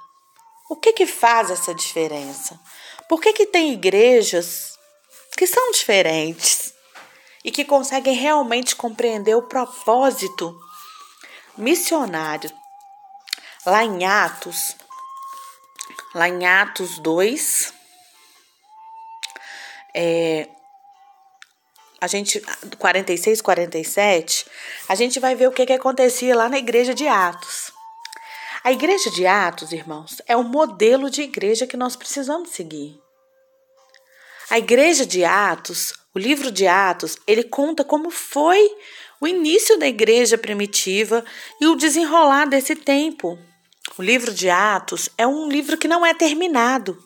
O 0.71 0.77
que 0.77 0.93
que 0.93 1.07
faz 1.07 1.51
essa 1.51 1.75
diferença? 1.75 2.59
Por 3.09 3.21
que 3.21 3.33
que 3.33 3.47
tem 3.47 3.73
igrejas 3.73 4.79
que 5.37 5.47
são 5.47 5.71
diferentes 5.73 6.73
e 7.45 7.51
que 7.51 7.65
conseguem 7.65 8.15
realmente 8.15 8.75
compreender 8.75 9.35
o 9.35 9.43
propósito 9.43 10.59
missionário? 11.57 12.51
Lá 13.67 13.85
em 13.85 14.05
Atos, 14.05 14.75
lá 16.15 16.29
em 16.29 16.47
Atos 16.47 16.99
2, 16.99 17.75
é, 19.95 20.49
a 22.01 22.07
gente 22.07 22.43
46, 22.79 23.41
47, 23.41 24.47
a 24.89 24.95
gente 24.95 25.21
vai 25.21 25.35
ver 25.35 25.49
o 25.49 25.53
que, 25.53 25.67
que 25.67 25.73
acontecia 25.73 26.37
lá 26.37 26.49
na 26.49 26.59
igreja 26.59 26.95
de 26.95 27.07
Atos. 27.07 27.73
A 28.63 28.73
igreja 28.73 29.11
de 29.11 29.27
Atos, 29.27 29.73
irmãos, 29.73 30.23
é 30.27 30.37
o 30.37 30.43
modelo 30.43 31.11
de 31.11 31.23
igreja 31.23 31.67
que 31.67 31.77
nós 31.77 31.97
precisamos 31.97 32.51
seguir. 32.51 32.99
A 34.51 34.59
igreja 34.59 35.05
de 35.05 35.25
Atos, 35.25 35.93
o 36.15 36.19
livro 36.19 36.51
de 36.51 36.67
Atos, 36.67 37.17
ele 37.27 37.45
conta 37.45 37.85
como 37.85 38.11
foi 38.11 38.71
o 39.21 39.27
início 39.27 39.79
da 39.79 39.87
igreja 39.87 40.37
primitiva 40.37 41.25
e 41.61 41.67
o 41.67 41.77
desenrolar 41.77 42.47
desse 42.47 42.77
tempo. 42.77 43.39
O 43.99 44.03
livro 44.03 44.33
de 44.33 44.49
Atos 44.49 45.09
é 45.17 45.27
um 45.27 45.49
livro 45.49 45.77
que 45.77 45.89
não 45.89 46.05
é 46.05 46.15
terminado. 46.15 46.99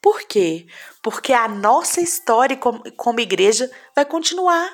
Por 0.00 0.22
quê? 0.22 0.66
Porque 1.02 1.32
a 1.32 1.48
nossa 1.48 2.00
história 2.00 2.56
como, 2.56 2.82
igreja 3.20 3.70
vai 3.94 4.04
continuar 4.04 4.70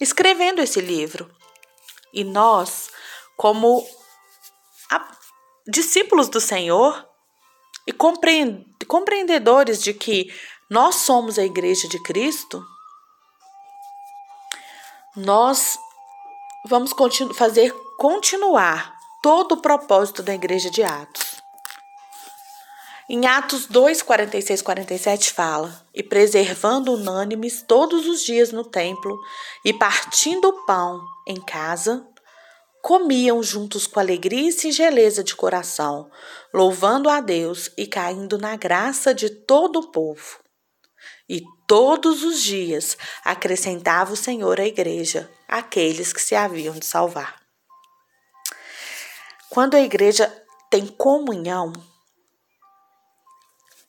escrevendo 0.00 0.62
esse 0.62 0.80
livro. 0.80 1.30
E 2.12 2.24
nós, 2.24 2.90
como 3.36 3.86
discípulos 5.66 6.28
do 6.28 6.40
Senhor 6.40 7.06
e 7.86 7.92
compreendedores 7.92 9.82
de 9.82 9.92
que 9.94 10.32
nós 10.68 10.96
somos 10.96 11.38
a 11.38 11.44
igreja 11.44 11.88
de 11.88 12.00
Cristo, 12.02 12.64
nós 15.16 15.78
vamos 16.66 16.92
continu 16.92 17.34
fazer 17.34 17.72
continuar 17.98 18.98
todo 19.22 19.52
o 19.52 19.60
propósito 19.60 20.22
da 20.22 20.34
igreja 20.34 20.70
de 20.70 20.82
Atos. 20.82 21.29
Em 23.12 23.26
Atos 23.26 23.66
2, 23.66 24.02
46, 24.02 24.62
47 24.62 25.32
fala: 25.32 25.84
E 25.92 26.00
preservando 26.00 26.92
unânimes 26.92 27.60
todos 27.60 28.06
os 28.06 28.22
dias 28.22 28.52
no 28.52 28.62
templo, 28.62 29.18
e 29.64 29.72
partindo 29.72 30.46
o 30.46 30.64
pão 30.64 31.02
em 31.26 31.40
casa, 31.40 32.06
comiam 32.80 33.42
juntos 33.42 33.88
com 33.88 33.98
alegria 33.98 34.48
e 34.48 34.52
singeleza 34.52 35.24
de 35.24 35.34
coração, 35.34 36.08
louvando 36.54 37.08
a 37.08 37.20
Deus 37.20 37.68
e 37.76 37.84
caindo 37.84 38.38
na 38.38 38.54
graça 38.54 39.12
de 39.12 39.28
todo 39.28 39.80
o 39.80 39.90
povo. 39.90 40.38
E 41.28 41.42
todos 41.66 42.22
os 42.22 42.40
dias 42.40 42.96
acrescentava 43.24 44.12
o 44.12 44.16
Senhor 44.16 44.60
à 44.60 44.64
igreja 44.64 45.28
aqueles 45.48 46.12
que 46.12 46.22
se 46.22 46.36
haviam 46.36 46.74
de 46.74 46.86
salvar. 46.86 47.40
Quando 49.48 49.74
a 49.74 49.80
igreja 49.80 50.32
tem 50.70 50.86
comunhão, 50.86 51.72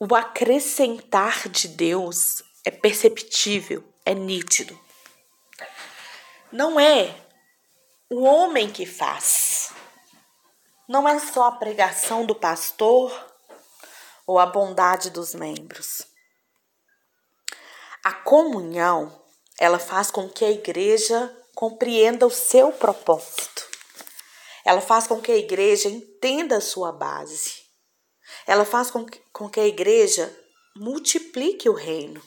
o 0.04 0.16
acrescentar 0.16 1.48
de 1.48 1.68
Deus 1.68 2.42
é 2.66 2.72
perceptível, 2.72 3.84
é 4.04 4.16
nítido. 4.16 4.80
Não 6.52 6.80
é 6.80 7.16
o 8.10 8.24
homem 8.24 8.72
que 8.72 8.84
faz. 8.84 9.72
Não 10.90 11.08
é 11.08 11.20
só 11.20 11.44
a 11.44 11.52
pregação 11.52 12.26
do 12.26 12.34
pastor 12.34 13.14
ou 14.26 14.40
a 14.40 14.48
bondade 14.48 15.12
dos 15.12 15.36
membros. 15.36 16.02
A 18.04 18.12
comunhão, 18.12 19.24
ela 19.60 19.78
faz 19.78 20.10
com 20.10 20.28
que 20.28 20.44
a 20.44 20.50
igreja 20.50 21.32
compreenda 21.54 22.26
o 22.26 22.32
seu 22.32 22.72
propósito. 22.72 23.70
Ela 24.66 24.82
faz 24.82 25.06
com 25.06 25.22
que 25.22 25.32
a 25.32 25.38
igreja 25.38 25.90
entenda 25.90 26.58
a 26.58 26.62
sua 26.62 26.92
base. 26.92 27.61
Ela 28.52 28.66
faz 28.66 28.92
com 28.92 29.06
que, 29.06 29.18
com 29.32 29.50
que 29.50 29.62
a 29.62 29.66
igreja 29.66 30.30
multiplique 30.76 31.70
o 31.70 31.74
reino. 31.74 32.22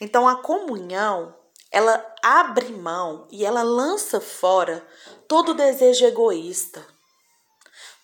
Então 0.00 0.26
a 0.26 0.40
comunhão, 0.40 1.38
ela 1.70 2.14
abre 2.22 2.72
mão 2.72 3.28
e 3.30 3.44
ela 3.44 3.62
lança 3.62 4.22
fora 4.22 4.88
todo 5.28 5.52
desejo 5.52 6.06
egoísta, 6.06 6.82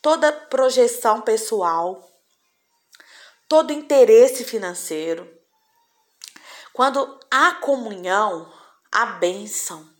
toda 0.02 0.30
projeção 0.30 1.22
pessoal, 1.22 2.06
todo 3.48 3.72
interesse 3.72 4.44
financeiro. 4.44 5.26
Quando 6.74 7.18
há 7.30 7.54
comunhão, 7.54 8.52
há 8.92 9.06
bênção. 9.06 9.90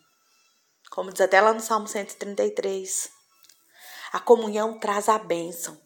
Como 0.91 1.11
diz 1.11 1.23
até 1.23 1.41
lá 1.41 1.55
no 1.55 1.61
Salmo 1.61 1.89
133. 1.89 3.11
A 4.13 4.21
comunhão 4.21 4.79
traz 4.79 5.09
a 5.09 5.17
bênção. 5.17 5.82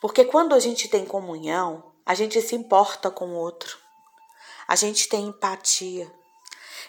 Porque 0.00 0.24
quando 0.24 0.54
a 0.54 0.58
gente 0.58 0.88
tem 0.88 1.04
comunhão, 1.04 1.92
a 2.04 2.14
gente 2.14 2.40
se 2.40 2.54
importa 2.54 3.10
com 3.10 3.30
o 3.30 3.36
outro. 3.36 3.78
A 4.68 4.76
gente 4.76 5.08
tem 5.08 5.26
empatia. 5.26 6.10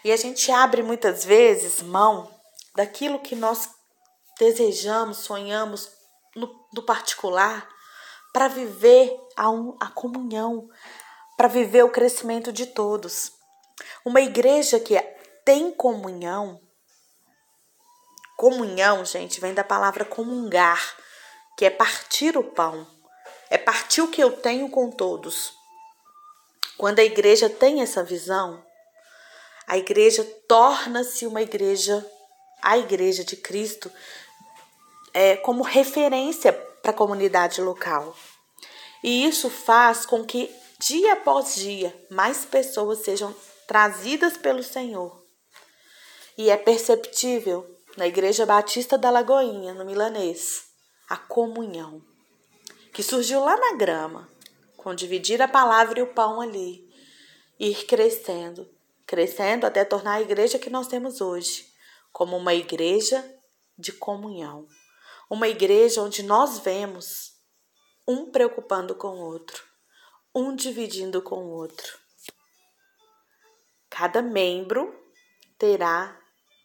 E 0.03 0.11
a 0.11 0.17
gente 0.17 0.51
abre 0.51 0.83
muitas 0.83 1.25
vezes 1.25 1.81
mão 1.81 2.31
daquilo 2.75 3.19
que 3.19 3.35
nós 3.35 3.69
desejamos, 4.39 5.17
sonhamos 5.17 5.89
no, 6.35 6.67
no 6.71 6.83
particular, 6.83 7.67
para 8.31 8.47
viver 8.47 9.19
a, 9.35 9.49
um, 9.49 9.75
a 9.79 9.87
comunhão, 9.87 10.69
para 11.35 11.47
viver 11.47 11.83
o 11.83 11.91
crescimento 11.91 12.53
de 12.53 12.67
todos. 12.67 13.31
Uma 14.05 14.21
igreja 14.21 14.79
que 14.79 14.99
tem 15.43 15.71
comunhão, 15.71 16.61
comunhão, 18.35 19.03
gente, 19.03 19.39
vem 19.39 19.53
da 19.53 19.63
palavra 19.63 20.05
comungar, 20.05 20.95
que 21.57 21.65
é 21.65 21.71
partir 21.71 22.37
o 22.37 22.43
pão, 22.43 22.87
é 23.49 23.57
partir 23.57 24.01
o 24.01 24.07
que 24.07 24.21
eu 24.23 24.31
tenho 24.31 24.69
com 24.69 24.91
todos. 24.91 25.51
Quando 26.77 26.99
a 26.99 27.03
igreja 27.03 27.49
tem 27.49 27.81
essa 27.81 28.03
visão, 28.03 28.63
a 29.65 29.75
igreja 29.75 30.23
torna-se 30.47 31.25
uma 31.25 31.41
igreja, 31.41 32.05
a 32.61 32.77
igreja 32.77 33.23
de 33.23 33.35
Cristo, 33.35 33.91
é, 35.11 35.35
como 35.37 35.63
referência 35.63 36.53
para 36.53 36.91
a 36.91 36.93
comunidade 36.93 37.59
local. 37.59 38.15
E 39.03 39.25
isso 39.25 39.49
faz 39.49 40.05
com 40.05 40.23
que, 40.23 40.53
dia 40.77 41.13
após 41.13 41.55
dia, 41.55 41.91
mais 42.11 42.45
pessoas 42.45 42.99
sejam 42.99 43.35
trazidas 43.65 44.37
pelo 44.37 44.61
Senhor. 44.61 45.25
E 46.37 46.51
é 46.51 46.55
perceptível 46.55 47.67
na 47.97 48.05
Igreja 48.05 48.45
Batista 48.45 48.95
da 48.95 49.09
Lagoinha, 49.09 49.73
no 49.73 49.83
Milanês, 49.83 50.66
a 51.07 51.15
comunhão, 51.15 52.01
que 52.93 53.01
surgiu 53.01 53.39
lá 53.39 53.55
na 53.55 53.77
grama, 53.77 54.29
com 54.75 54.93
dividir 54.93 55.41
a 55.41 55.47
palavra 55.47 55.99
e 55.99 56.01
o 56.01 56.13
pão 56.13 56.41
ali, 56.41 56.87
ir 57.59 57.85
crescendo, 57.85 58.69
crescendo 59.05 59.65
até 59.65 59.85
tornar 59.85 60.13
a 60.13 60.21
igreja 60.21 60.59
que 60.59 60.69
nós 60.69 60.87
temos 60.87 61.21
hoje, 61.21 61.71
como 62.11 62.35
uma 62.35 62.53
igreja 62.53 63.23
de 63.77 63.93
comunhão, 63.93 64.67
uma 65.29 65.47
igreja 65.47 66.01
onde 66.01 66.23
nós 66.23 66.59
vemos 66.59 67.33
um 68.07 68.31
preocupando 68.31 68.95
com 68.95 69.09
o 69.09 69.19
outro, 69.19 69.63
um 70.33 70.55
dividindo 70.55 71.21
com 71.21 71.35
o 71.35 71.49
outro. 71.51 71.97
Cada 73.89 74.21
membro 74.21 74.93
terá 75.57 76.19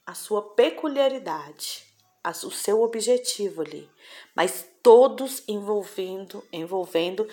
a 0.05 0.15
sua 0.15 0.55
peculiaridade, 0.55 1.92
o 2.25 2.51
seu 2.51 2.83
objetivo 2.83 3.63
ali, 3.63 3.91
mas 4.35 4.65
todos 4.83 5.43
envolvendo, 5.49 6.47
envolvendo 6.53 7.29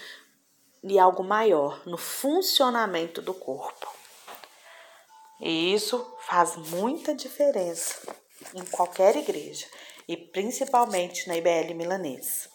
em 0.84 0.98
algo 0.98 1.24
maior, 1.24 1.86
no 1.86 1.98
funcionamento 1.98 3.22
do 3.22 3.34
corpo. 3.34 3.88
E 5.40 5.74
isso 5.74 6.06
faz 6.22 6.56
muita 6.56 7.14
diferença 7.14 8.02
em 8.56 8.66
qualquer 8.66 9.16
igreja 9.16 9.68
e 10.08 10.18
principalmente 10.18 11.28
na 11.28 11.38
IBL 11.38 11.76
milanesa. 11.76 12.50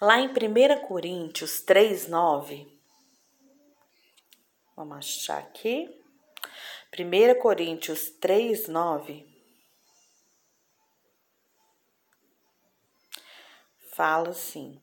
Lá 0.00 0.18
em 0.18 0.28
1 0.28 0.86
Coríntios 0.86 1.60
3, 1.60 2.08
9, 2.08 2.66
vamos 4.74 4.96
achar 4.96 5.38
aqui. 5.38 5.94
1 6.98 7.38
Coríntios 7.40 8.10
3, 8.20 8.66
Fala 13.92 14.30
assim: 14.30 14.80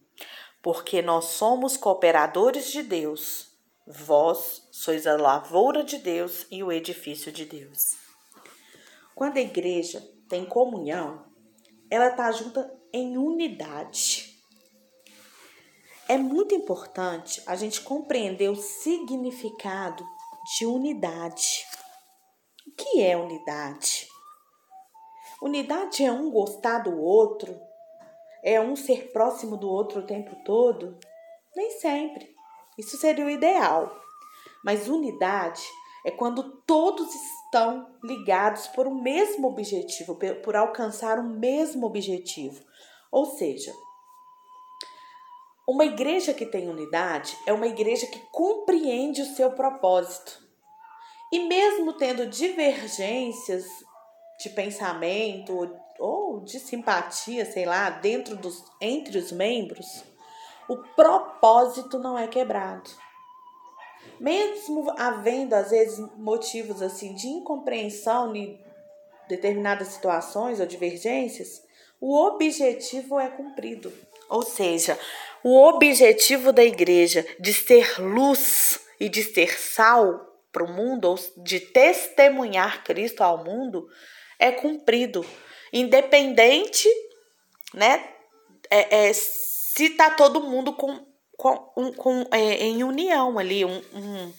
Porque 0.61 1.01
nós 1.01 1.25
somos 1.25 1.77
cooperadores 1.77 2.71
de 2.71 2.83
Deus, 2.83 3.51
vós 3.85 4.67
sois 4.71 5.07
a 5.07 5.15
lavoura 5.15 5.83
de 5.83 5.97
Deus 5.97 6.45
e 6.51 6.63
o 6.63 6.71
edifício 6.71 7.31
de 7.31 7.45
Deus. 7.45 7.95
Quando 9.15 9.37
a 9.37 9.41
igreja 9.41 10.01
tem 10.29 10.45
comunhão, 10.45 11.25
ela 11.89 12.09
está 12.09 12.31
junta 12.31 12.71
em 12.93 13.17
unidade. 13.17 14.37
É 16.07 16.17
muito 16.17 16.53
importante 16.53 17.41
a 17.45 17.55
gente 17.55 17.81
compreender 17.81 18.49
o 18.49 18.55
significado 18.55 20.05
de 20.57 20.65
unidade. 20.65 21.65
O 22.65 22.71
que 22.71 23.01
é 23.01 23.17
unidade? 23.17 24.07
Unidade 25.41 26.03
é 26.03 26.11
um 26.11 26.31
gostar 26.31 26.79
do 26.79 26.97
outro, 26.97 27.59
é 28.47 28.61
um 28.61 28.77
ser 28.77 29.11
próximo 29.11 29.57
do 29.57 29.69
outro 29.69 29.99
o 29.99 30.05
tempo 30.05 30.33
todo? 30.45 30.97
Nem 31.53 31.69
sempre. 31.71 32.33
Isso 32.77 32.95
seria 32.95 33.25
o 33.25 33.29
ideal. 33.29 33.93
Mas 34.63 34.87
unidade 34.87 35.61
é 36.05 36.11
quando 36.11 36.61
todos 36.65 37.13
estão 37.13 37.93
ligados 38.01 38.65
por 38.67 38.87
um 38.87 39.01
mesmo 39.01 39.49
objetivo, 39.49 40.17
por 40.41 40.55
alcançar 40.55 41.19
o 41.19 41.23
um 41.23 41.37
mesmo 41.37 41.85
objetivo. 41.85 42.63
Ou 43.11 43.25
seja, 43.25 43.73
uma 45.67 45.83
igreja 45.83 46.33
que 46.33 46.45
tem 46.45 46.69
unidade 46.69 47.37
é 47.45 47.51
uma 47.51 47.67
igreja 47.67 48.07
que 48.07 48.19
compreende 48.31 49.23
o 49.23 49.35
seu 49.35 49.51
propósito. 49.51 50.41
E 51.33 51.39
mesmo 51.39 51.91
tendo 51.91 52.25
divergências 52.25 53.65
de 54.39 54.49
pensamento 54.51 55.53
ou 55.99 56.39
de 56.41 56.59
simpatia, 56.59 57.45
sei 57.45 57.65
lá, 57.65 57.89
dentro 57.89 58.35
dos 58.35 58.63
entre 58.79 59.17
os 59.17 59.31
membros, 59.31 60.03
o 60.67 60.77
propósito 60.95 61.97
não 61.99 62.17
é 62.17 62.27
quebrado. 62.27 62.89
Mesmo 64.19 64.93
havendo 64.97 65.53
às 65.53 65.69
vezes 65.69 65.99
motivos 66.17 66.81
assim 66.81 67.13
de 67.13 67.27
incompreensão 67.27 68.35
em 68.35 68.59
determinadas 69.27 69.89
situações 69.89 70.59
ou 70.59 70.65
divergências, 70.65 71.63
o 71.99 72.15
objetivo 72.25 73.19
é 73.19 73.27
cumprido. 73.29 73.91
Ou 74.29 74.41
seja, 74.41 74.97
o 75.43 75.55
objetivo 75.67 76.51
da 76.51 76.63
igreja 76.63 77.25
de 77.39 77.53
ser 77.53 77.99
luz 77.99 78.79
e 78.99 79.07
de 79.07 79.23
ser 79.23 79.57
sal 79.59 80.25
para 80.51 80.63
o 80.63 80.71
mundo, 80.71 81.05
ou 81.05 81.19
de 81.37 81.59
testemunhar 81.59 82.83
Cristo 82.83 83.21
ao 83.21 83.43
mundo, 83.43 83.87
é 84.39 84.51
cumprido, 84.51 85.25
independente, 85.71 86.89
né? 87.73 88.09
É, 88.69 89.07
é, 89.07 89.13
se 89.13 89.91
tá 89.91 90.09
todo 90.09 90.41
mundo 90.41 90.73
com, 90.73 91.05
com, 91.37 91.57
com 91.93 92.25
é, 92.31 92.65
em 92.65 92.83
união 92.83 93.37
ali, 93.39 93.63
um, 93.63 93.81
um 93.93 94.33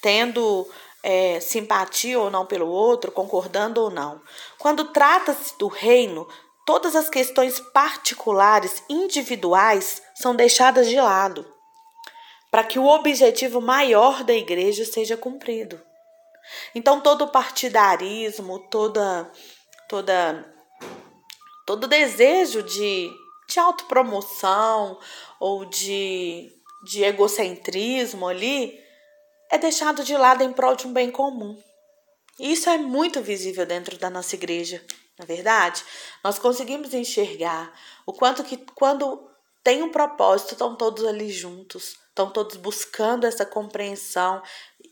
tendo 0.00 0.68
é, 1.02 1.40
simpatia 1.40 2.18
ou 2.18 2.30
não 2.30 2.46
pelo 2.46 2.68
outro, 2.68 3.10
concordando 3.10 3.80
ou 3.80 3.90
não. 3.90 4.20
Quando 4.58 4.92
trata-se 4.92 5.58
do 5.58 5.66
reino, 5.66 6.28
todas 6.64 6.94
as 6.94 7.08
questões 7.08 7.58
particulares, 7.58 8.82
individuais, 8.88 10.02
são 10.14 10.34
deixadas 10.36 10.88
de 10.88 11.00
lado. 11.00 11.44
para 12.52 12.62
que 12.62 12.78
o 12.78 12.86
objetivo 12.86 13.62
maior 13.62 14.22
da 14.22 14.34
igreja 14.34 14.84
seja 14.84 15.16
cumprido. 15.16 15.80
Então 16.74 17.00
todo 17.00 17.28
partidarismo, 17.28 18.58
toda 18.68 19.30
toda 19.88 20.44
todo 21.66 21.86
desejo 21.86 22.62
de, 22.62 23.10
de 23.48 23.58
autopromoção 23.58 24.98
ou 25.40 25.64
de, 25.64 26.52
de 26.84 27.02
egocentrismo 27.04 28.28
ali 28.28 28.78
é 29.50 29.58
deixado 29.58 30.02
de 30.02 30.16
lado 30.16 30.42
em 30.42 30.52
prol 30.52 30.74
de 30.74 30.86
um 30.86 30.92
bem 30.92 31.10
comum. 31.10 31.60
E 32.38 32.52
isso 32.52 32.70
é 32.70 32.78
muito 32.78 33.20
visível 33.20 33.66
dentro 33.66 33.98
da 33.98 34.08
nossa 34.08 34.34
igreja, 34.34 34.84
na 35.18 35.24
é 35.24 35.26
verdade. 35.26 35.84
Nós 36.24 36.38
conseguimos 36.38 36.94
enxergar 36.94 37.72
o 38.06 38.12
quanto 38.12 38.42
que 38.42 38.56
quando 38.74 39.30
tem 39.62 39.82
um 39.82 39.90
propósito, 39.90 40.52
estão 40.52 40.74
todos 40.74 41.04
ali 41.04 41.30
juntos, 41.30 41.96
estão 42.08 42.30
todos 42.30 42.56
buscando 42.56 43.26
essa 43.26 43.46
compreensão 43.46 44.42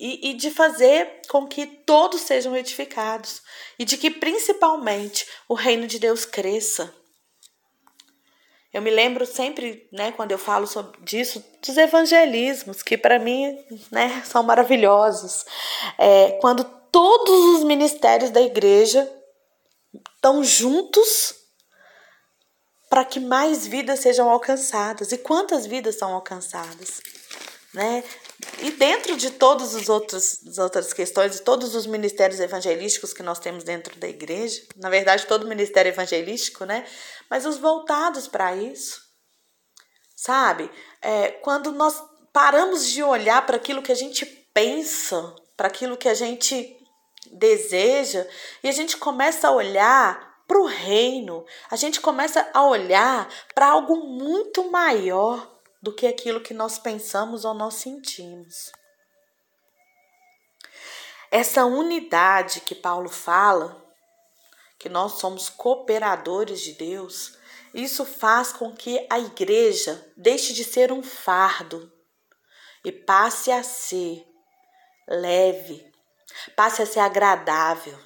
e, 0.00 0.30
e, 0.30 0.34
de 0.34 0.50
fazer 0.50 1.20
com 1.28 1.46
que 1.46 1.66
todos 1.66 2.22
sejam 2.22 2.56
edificados 2.56 3.42
e 3.78 3.84
de 3.84 3.98
que 3.98 4.10
principalmente 4.10 5.26
o 5.46 5.54
reino 5.54 5.86
de 5.86 5.98
Deus 5.98 6.24
cresça. 6.24 6.92
Eu 8.72 8.80
me 8.80 8.90
lembro 8.90 9.26
sempre, 9.26 9.86
né, 9.92 10.12
quando 10.12 10.32
eu 10.32 10.38
falo 10.38 10.66
sobre 10.66 10.98
disso, 11.02 11.44
dos 11.64 11.76
evangelismos, 11.76 12.82
que 12.82 12.96
para 12.96 13.18
mim 13.18 13.58
né, 13.90 14.22
são 14.24 14.42
maravilhosos. 14.42 15.44
É, 15.98 16.38
quando 16.40 16.64
todos 16.90 17.56
os 17.56 17.64
ministérios 17.64 18.30
da 18.30 18.40
igreja 18.40 19.06
estão 20.14 20.42
juntos 20.42 21.34
para 22.88 23.04
que 23.04 23.20
mais 23.20 23.66
vidas 23.66 24.00
sejam 24.00 24.28
alcançadas. 24.28 25.12
E 25.12 25.18
quantas 25.18 25.66
vidas 25.66 25.96
são 25.98 26.12
alcançadas? 26.12 27.00
Né? 27.72 28.02
E 28.62 28.70
dentro 28.70 29.16
de 29.16 29.30
todas 29.30 29.74
as 29.74 29.88
outras, 29.88 30.40
as 30.46 30.58
outras 30.58 30.92
questões, 30.92 31.32
de 31.32 31.42
todos 31.42 31.74
os 31.74 31.86
ministérios 31.86 32.40
evangelísticos 32.40 33.12
que 33.12 33.22
nós 33.22 33.38
temos 33.38 33.64
dentro 33.64 33.98
da 33.98 34.08
igreja, 34.08 34.62
na 34.76 34.88
verdade, 34.88 35.26
todo 35.26 35.46
ministério 35.46 35.90
evangelístico, 35.90 36.64
né? 36.64 36.86
Mas 37.28 37.44
os 37.44 37.58
voltados 37.58 38.28
para 38.28 38.54
isso, 38.56 39.02
sabe? 40.16 40.70
É, 41.02 41.32
quando 41.42 41.72
nós 41.72 42.02
paramos 42.32 42.86
de 42.86 43.02
olhar 43.02 43.44
para 43.44 43.56
aquilo 43.56 43.82
que 43.82 43.92
a 43.92 43.96
gente 43.96 44.24
pensa, 44.54 45.34
para 45.56 45.68
aquilo 45.68 45.96
que 45.96 46.08
a 46.08 46.14
gente 46.14 46.76
deseja, 47.32 48.26
e 48.62 48.68
a 48.68 48.72
gente 48.72 48.96
começa 48.96 49.48
a 49.48 49.52
olhar 49.52 50.30
para 50.46 50.60
o 50.60 50.66
reino, 50.66 51.44
a 51.70 51.76
gente 51.76 52.00
começa 52.00 52.48
a 52.52 52.66
olhar 52.66 53.28
para 53.54 53.68
algo 53.68 53.96
muito 53.96 54.70
maior 54.70 55.59
do 55.82 55.92
que 55.92 56.06
aquilo 56.06 56.40
que 56.40 56.52
nós 56.52 56.78
pensamos 56.78 57.44
ou 57.44 57.54
nós 57.54 57.74
sentimos. 57.74 58.72
Essa 61.30 61.64
unidade 61.64 62.60
que 62.60 62.74
Paulo 62.74 63.08
fala, 63.08 63.80
que 64.78 64.88
nós 64.88 65.12
somos 65.12 65.48
cooperadores 65.48 66.60
de 66.60 66.72
Deus, 66.72 67.38
isso 67.72 68.04
faz 68.04 68.52
com 68.52 68.74
que 68.74 69.06
a 69.08 69.18
igreja 69.18 70.12
deixe 70.16 70.52
de 70.52 70.64
ser 70.64 70.90
um 70.90 71.02
fardo 71.02 71.90
e 72.84 72.90
passe 72.90 73.52
a 73.52 73.62
ser 73.62 74.26
leve, 75.06 75.86
passe 76.56 76.82
a 76.82 76.86
ser 76.86 77.00
agradável. 77.00 77.98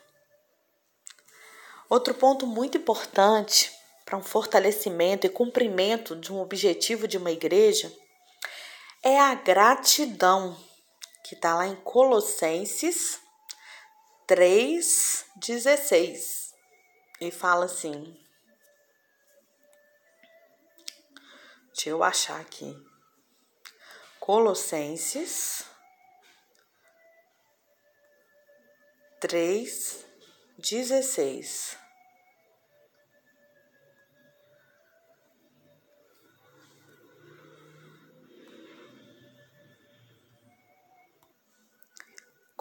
Outro 1.88 2.12
ponto 2.14 2.46
muito 2.46 2.76
importante 2.76 3.72
para 4.04 4.18
um 4.18 4.22
fortalecimento 4.22 5.26
e 5.26 5.30
cumprimento 5.30 6.14
de 6.14 6.30
um 6.32 6.40
objetivo 6.40 7.08
de 7.08 7.16
uma 7.16 7.30
igreja 7.30 7.90
é 9.02 9.18
a 9.20 9.34
gratidão, 9.34 10.54
que 11.22 11.34
está 11.34 11.54
lá 11.54 11.66
em 11.66 11.76
Colossenses 11.76 13.18
3,16. 14.26 16.52
E 17.20 17.30
fala 17.30 17.66
assim. 17.66 18.18
Deixa 21.74 21.90
eu 21.90 22.02
achar 22.02 22.40
aqui. 22.40 22.74
Colossenses 24.18 25.66
3,16. 29.20 31.84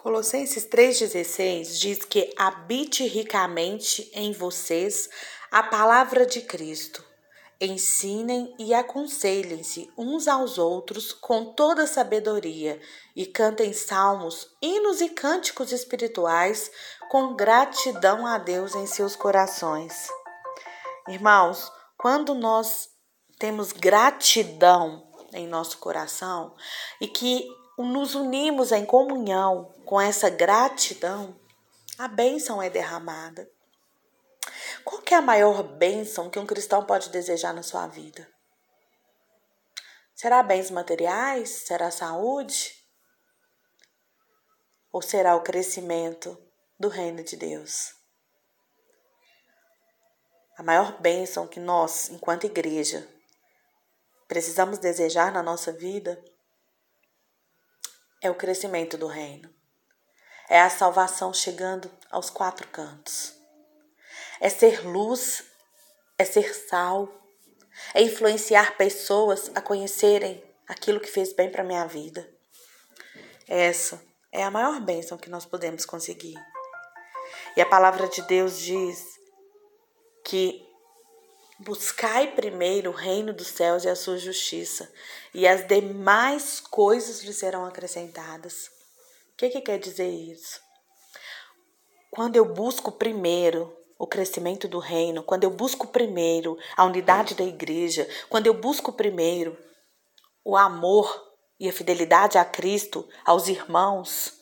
Colossenses 0.03 0.67
3,16 0.67 1.79
diz 1.79 2.03
que 2.03 2.29
habite 2.37 3.07
ricamente 3.07 4.11
em 4.13 4.33
vocês 4.33 5.09
a 5.49 5.63
palavra 5.63 6.25
de 6.25 6.41
Cristo. 6.41 7.01
Ensinem 7.61 8.53
e 8.59 8.73
aconselhem-se 8.73 9.89
uns 9.97 10.27
aos 10.27 10.57
outros 10.57 11.13
com 11.13 11.53
toda 11.53 11.87
sabedoria 11.87 12.81
e 13.15 13.25
cantem 13.25 13.71
salmos, 13.71 14.49
hinos 14.61 14.99
e 14.99 15.07
cânticos 15.07 15.71
espirituais 15.71 16.69
com 17.07 17.33
gratidão 17.33 18.27
a 18.27 18.37
Deus 18.37 18.75
em 18.75 18.85
seus 18.85 19.15
corações. 19.15 20.09
Irmãos, 21.07 21.71
quando 21.97 22.35
nós 22.35 22.89
temos 23.39 23.71
gratidão 23.71 25.09
em 25.31 25.47
nosso 25.47 25.77
coração 25.77 26.53
e 26.99 27.07
que 27.07 27.47
nos 27.77 28.13
unimos 28.13 28.71
em 28.71 28.85
comunhão 28.85 29.73
com 29.85 29.99
essa 29.99 30.29
gratidão, 30.29 31.39
a 31.97 32.07
bênção 32.07 32.61
é 32.61 32.69
derramada. 32.69 33.49
Qual 34.83 35.01
que 35.01 35.13
é 35.13 35.17
a 35.17 35.21
maior 35.21 35.63
bênção 35.63 36.29
que 36.29 36.37
um 36.37 36.45
cristão 36.45 36.85
pode 36.85 37.09
desejar 37.09 37.53
na 37.53 37.63
sua 37.63 37.87
vida? 37.87 38.27
Será 40.13 40.43
bens 40.43 40.69
materiais? 40.69 41.49
Será 41.49 41.89
saúde? 41.89 42.75
Ou 44.91 45.01
será 45.01 45.35
o 45.35 45.41
crescimento 45.41 46.37
do 46.79 46.87
reino 46.87 47.23
de 47.23 47.35
Deus? 47.35 47.95
A 50.55 50.61
maior 50.61 51.01
bênção 51.01 51.47
que 51.47 51.59
nós, 51.59 52.09
enquanto 52.09 52.45
igreja, 52.45 53.07
precisamos 54.27 54.77
desejar 54.77 55.31
na 55.31 55.41
nossa 55.41 55.71
vida 55.71 56.23
é 58.23 58.31
o 58.31 58.35
crescimento 58.35 58.97
do 58.97 59.05
reino. 59.05 59.53
É 60.49 60.61
a 60.61 60.69
salvação 60.69 61.33
chegando 61.33 61.91
aos 62.09 62.29
quatro 62.29 62.65
cantos. 62.69 63.35
É 64.39 64.47
ser 64.47 64.87
luz, 64.87 65.43
é 66.17 66.23
ser 66.23 66.55
sal, 66.55 67.09
é 67.93 68.01
influenciar 68.01 68.77
pessoas 68.77 69.51
a 69.53 69.61
conhecerem 69.61 70.41
aquilo 70.67 71.01
que 71.01 71.09
fez 71.09 71.33
bem 71.33 71.51
para 71.51 71.63
minha 71.63 71.85
vida. 71.85 72.27
Essa 73.47 74.01
é 74.31 74.43
a 74.43 74.51
maior 74.51 74.79
bênção 74.79 75.17
que 75.17 75.29
nós 75.29 75.45
podemos 75.45 75.85
conseguir. 75.85 76.37
E 77.57 77.61
a 77.61 77.65
palavra 77.65 78.07
de 78.07 78.21
Deus 78.21 78.57
diz 78.57 79.19
que 80.23 80.65
Buscai 81.63 82.35
primeiro 82.35 82.89
o 82.89 82.93
reino 82.93 83.31
dos 83.31 83.47
céus 83.47 83.85
e 83.85 83.89
a 83.89 83.95
sua 83.95 84.17
justiça, 84.17 84.91
e 85.33 85.47
as 85.47 85.65
demais 85.65 86.59
coisas 86.59 87.23
lhe 87.23 87.31
serão 87.31 87.65
acrescentadas. 87.65 88.67
O 89.31 89.37
que, 89.37 89.49
que 89.49 89.61
quer 89.61 89.79
dizer 89.79 90.09
isso? 90.09 90.59
Quando 92.11 92.35
eu 92.35 92.43
busco 92.43 92.91
primeiro 92.91 93.73
o 93.97 94.05
crescimento 94.05 94.67
do 94.67 94.77
reino, 94.77 95.23
quando 95.23 95.45
eu 95.45 95.49
busco 95.49 95.87
primeiro 95.87 96.57
a 96.75 96.83
unidade 96.83 97.33
da 97.33 97.45
igreja, 97.45 98.09
quando 98.27 98.47
eu 98.47 98.53
busco 98.53 98.91
primeiro 98.91 99.57
o 100.43 100.57
amor 100.57 101.31
e 101.57 101.69
a 101.69 101.71
fidelidade 101.71 102.37
a 102.37 102.43
Cristo, 102.43 103.07
aos 103.23 103.47
irmãos, 103.47 104.33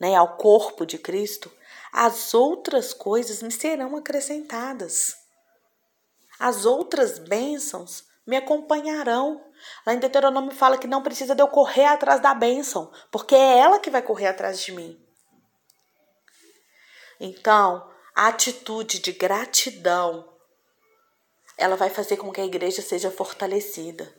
né, 0.00 0.14
ao 0.14 0.38
corpo 0.38 0.86
de 0.86 0.96
Cristo, 0.96 1.52
as 1.92 2.32
outras 2.32 2.94
coisas 2.94 3.42
me 3.42 3.52
serão 3.52 3.94
acrescentadas 3.94 5.21
as 6.42 6.66
outras 6.66 7.20
bênçãos 7.20 8.02
me 8.26 8.36
acompanharão. 8.36 9.48
Lá 9.86 9.94
em 9.94 10.00
Deuteronômio 10.00 10.50
fala 10.50 10.76
que 10.76 10.88
não 10.88 11.00
precisa 11.00 11.36
de 11.36 11.40
eu 11.40 11.46
correr 11.46 11.84
atrás 11.84 12.20
da 12.20 12.34
bênção, 12.34 12.90
porque 13.12 13.36
é 13.36 13.58
ela 13.58 13.78
que 13.78 13.88
vai 13.88 14.02
correr 14.02 14.26
atrás 14.26 14.60
de 14.60 14.72
mim. 14.72 15.00
Então, 17.20 17.88
a 18.12 18.26
atitude 18.26 18.98
de 18.98 19.12
gratidão, 19.12 20.36
ela 21.56 21.76
vai 21.76 21.88
fazer 21.88 22.16
com 22.16 22.32
que 22.32 22.40
a 22.40 22.44
igreja 22.44 22.82
seja 22.82 23.08
fortalecida. 23.08 24.12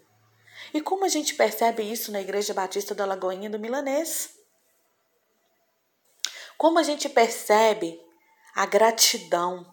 E 0.74 0.80
como 0.80 1.04
a 1.04 1.10
gente 1.10 1.36
percebe 1.36 1.84
isso 1.84 2.10
na 2.10 2.22
Igreja 2.22 2.54
Batista 2.54 2.96
da 2.96 3.06
Lagoinha 3.06 3.50
do 3.50 3.60
Milanês? 3.60 4.34
Como 6.58 6.80
a 6.80 6.84
gente 6.84 7.10
percebe 7.10 8.00
a 8.56 8.66
gratidão 8.66 9.73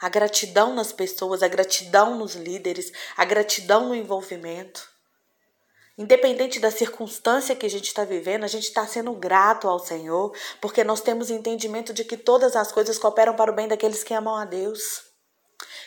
a 0.00 0.08
gratidão 0.08 0.74
nas 0.74 0.92
pessoas, 0.92 1.42
a 1.42 1.48
gratidão 1.48 2.16
nos 2.16 2.34
líderes, 2.34 2.90
a 3.16 3.24
gratidão 3.24 3.88
no 3.88 3.94
envolvimento. 3.94 4.88
Independente 5.98 6.58
da 6.58 6.70
circunstância 6.70 7.54
que 7.54 7.66
a 7.66 7.70
gente 7.70 7.88
está 7.88 8.04
vivendo, 8.04 8.44
a 8.44 8.48
gente 8.48 8.64
está 8.64 8.86
sendo 8.86 9.12
grato 9.12 9.68
ao 9.68 9.78
Senhor, 9.78 10.34
porque 10.58 10.82
nós 10.82 11.02
temos 11.02 11.30
entendimento 11.30 11.92
de 11.92 12.04
que 12.04 12.16
todas 12.16 12.56
as 12.56 12.72
coisas 12.72 12.98
cooperam 12.98 13.36
para 13.36 13.52
o 13.52 13.54
bem 13.54 13.68
daqueles 13.68 14.02
que 14.02 14.14
amam 14.14 14.34
a 14.34 14.46
Deus. 14.46 15.02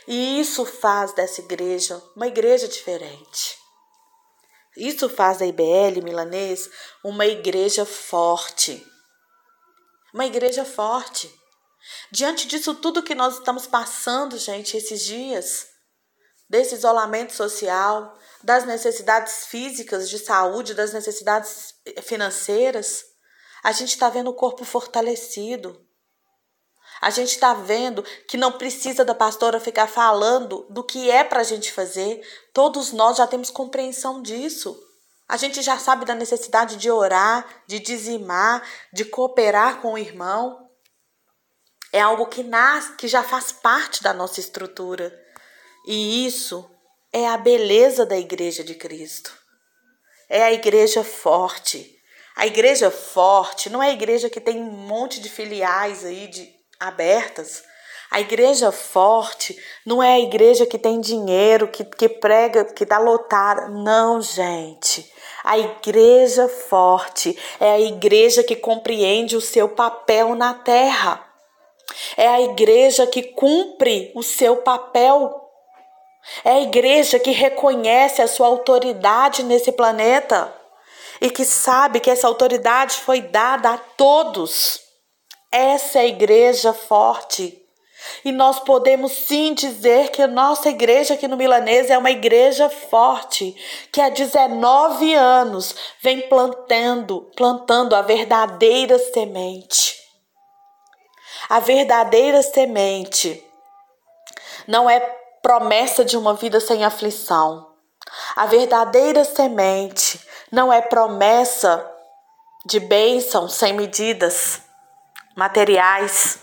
E 0.08 0.39
isso 0.39 0.65
faz 0.65 1.13
dessa 1.13 1.41
igreja 1.41 1.99
uma 2.15 2.28
igreja 2.28 2.67
diferente. 2.67 3.58
Isso 4.78 5.10
faz 5.10 5.39
da 5.39 5.45
IBL 5.45 6.04
milanês 6.04 6.69
uma 7.04 7.26
igreja 7.26 7.86
forte. 7.86 8.86
Uma 10.13 10.28
igreja 10.28 10.63
forte. 10.63 11.34
Diante 12.12 12.48
disso 12.48 12.76
tudo 12.76 13.04
que 13.04 13.15
nós 13.15 13.36
estamos 13.36 13.67
passando, 13.67 14.38
gente, 14.38 14.78
esses 14.78 15.04
dias, 15.04 15.67
desse 16.50 16.76
isolamento 16.76 17.34
social, 17.34 18.17
das 18.43 18.65
necessidades 18.65 19.46
físicas 19.46 20.10
de 20.10 20.19
saúde, 20.19 20.74
das 20.74 20.93
necessidades 20.93 21.74
financeiras, 22.04 23.06
a 23.63 23.72
gente 23.72 23.89
está 23.89 24.10
vendo 24.10 24.30
o 24.30 24.36
corpo 24.36 24.65
fortalecido. 24.65 25.82
A 27.02 27.10
gente 27.10 27.30
está 27.30 27.54
vendo 27.54 28.04
que 28.28 28.38
não 28.38 28.52
precisa 28.52 29.04
da 29.04 29.15
pastora 29.15 29.60
ficar 29.60 29.88
falando 29.88 30.65
do 30.69 30.84
que 30.84 31.10
é 31.10 31.24
para 31.24 31.41
a 31.41 31.43
gente 31.43 31.72
fazer. 31.72 32.22
Todos 32.54 32.91
nós 32.91 33.17
já 33.17 33.28
temos 33.28 33.50
compreensão 33.50 34.22
disso. 34.22 34.78
A 35.28 35.38
gente 35.38 35.62
já 35.62 35.78
sabe 35.80 36.06
da 36.06 36.13
necessidade 36.13 36.76
de 36.76 36.91
orar, 36.91 37.46
de 37.65 37.80
dizimar, 37.80 38.62
de 38.91 39.06
cooperar 39.06 39.82
com 39.82 39.93
o 39.93 39.98
irmão. 39.98 40.62
É 41.93 42.01
algo 42.01 42.25
que 42.25 42.41
nasce, 42.41 42.95
que 42.95 43.08
já 43.08 43.23
faz 43.23 43.51
parte 43.51 44.01
da 44.01 44.13
nossa 44.13 44.39
estrutura. 44.39 45.13
E 45.86 46.25
isso 46.25 46.67
é 47.13 47.27
a 47.27 47.38
beleza 47.38 48.03
da 48.03 48.17
igreja 48.17 48.63
de 48.63 48.73
Cristo. 48.73 49.32
É 50.27 50.43
a 50.43 50.51
igreja 50.51 51.03
forte. 51.03 51.95
A 52.36 52.47
igreja 52.47 52.89
forte 52.89 53.69
não 53.69 53.82
é 53.84 53.89
a 53.89 53.93
igreja 53.93 54.27
que 54.27 54.41
tem 54.41 54.58
um 54.58 54.71
monte 54.71 55.21
de 55.21 55.29
filiais 55.29 56.03
aí 56.03 56.27
de 56.27 56.51
abertas. 56.79 57.62
A 58.10 58.19
igreja 58.19 58.71
forte 58.71 59.56
não 59.86 60.01
é 60.01 60.13
a 60.13 60.19
igreja 60.19 60.65
que 60.65 60.79
tem 60.79 60.99
dinheiro, 60.99 61.67
que, 61.67 61.84
que 61.84 62.10
prega, 62.10 62.65
que 62.65 62.84
está 62.84 62.97
lotada. 62.97 63.69
Não, 63.69 64.19
gente. 64.19 65.12
A 65.43 65.60
igreja 65.60 66.47
forte 66.47 67.38
é 67.60 67.71
a 67.71 67.79
igreja 67.79 68.43
que 68.43 68.56
compreende 68.56 69.36
o 69.36 69.41
seu 69.41 69.69
papel 69.69 70.34
na 70.34 70.56
terra. 70.56 71.33
É 72.17 72.27
a 72.27 72.41
igreja 72.41 73.08
que 73.08 73.23
cumpre 73.23 74.12
o 74.15 74.23
seu 74.23 74.58
papel 74.58 75.43
é 76.43 76.51
a 76.51 76.62
igreja 76.62 77.19
que 77.19 77.32
reconhece 77.32 78.21
a 78.21 78.27
sua 78.27 78.47
autoridade 78.47 79.43
nesse 79.43 79.71
planeta 79.71 80.53
e 81.19 81.29
que 81.29 81.45
sabe 81.45 81.99
que 81.99 82.10
essa 82.10 82.27
autoridade 82.27 82.95
foi 82.95 83.21
dada 83.21 83.71
a 83.71 83.77
todos. 83.77 84.79
Essa 85.51 85.99
é 85.99 86.01
a 86.01 86.08
igreja 86.08 86.73
forte. 86.73 87.60
E 88.25 88.32
nós 88.32 88.60
podemos 88.60 89.12
sim 89.13 89.53
dizer 89.53 90.10
que 90.12 90.21
a 90.21 90.27
nossa 90.27 90.69
igreja 90.69 91.13
aqui 91.13 91.27
no 91.27 91.38
Milanês 91.38 91.89
é 91.89 91.97
uma 91.97 92.12
igreja 92.12 92.69
forte, 92.69 93.56
que 93.91 94.01
há 94.01 94.10
19 94.10 95.13
anos 95.13 95.73
vem 96.01 96.27
plantando, 96.27 97.32
plantando 97.36 97.95
a 97.95 98.01
verdadeira 98.01 98.99
semente. 98.99 100.02
A 101.49 101.60
verdadeira 101.60 102.41
semente 102.41 103.43
não 104.67 104.89
é 104.89 104.99
promessa 105.41 106.06
de 106.06 106.17
uma 106.17 106.34
vida 106.34 106.60
sem 106.60 106.84
aflição. 106.84 107.73
A 108.36 108.45
verdadeira 108.45 109.23
semente 109.23 110.19
não 110.51 110.71
é 110.71 110.82
promessa 110.82 111.89
de 112.65 112.79
bênção 112.79 113.49
sem 113.49 113.73
medidas 113.73 114.62
materiais. 115.36 116.39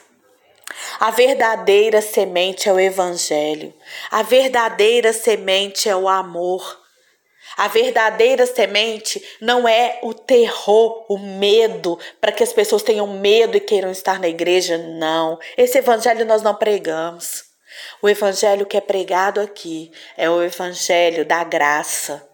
A 0.98 1.10
verdadeira 1.10 2.02
semente 2.02 2.68
é 2.68 2.72
o 2.72 2.80
Evangelho. 2.80 3.72
A 4.10 4.22
verdadeira 4.22 5.12
semente 5.12 5.88
é 5.88 5.96
o 5.96 6.08
amor. 6.08 6.79
A 7.56 7.68
verdadeira 7.68 8.46
semente 8.46 9.22
não 9.40 9.68
é 9.68 9.98
o 10.02 10.14
terror, 10.14 11.04
o 11.08 11.18
medo, 11.18 11.98
para 12.20 12.32
que 12.32 12.42
as 12.42 12.52
pessoas 12.52 12.82
tenham 12.82 13.06
medo 13.06 13.56
e 13.56 13.60
queiram 13.60 13.90
estar 13.90 14.18
na 14.20 14.28
igreja. 14.28 14.78
Não. 14.78 15.38
Esse 15.56 15.78
evangelho 15.78 16.24
nós 16.24 16.42
não 16.42 16.54
pregamos. 16.54 17.44
O 18.02 18.08
evangelho 18.08 18.66
que 18.66 18.76
é 18.76 18.80
pregado 18.80 19.40
aqui 19.40 19.90
é 20.16 20.28
o 20.28 20.42
evangelho 20.42 21.24
da 21.24 21.44
graça, 21.44 22.26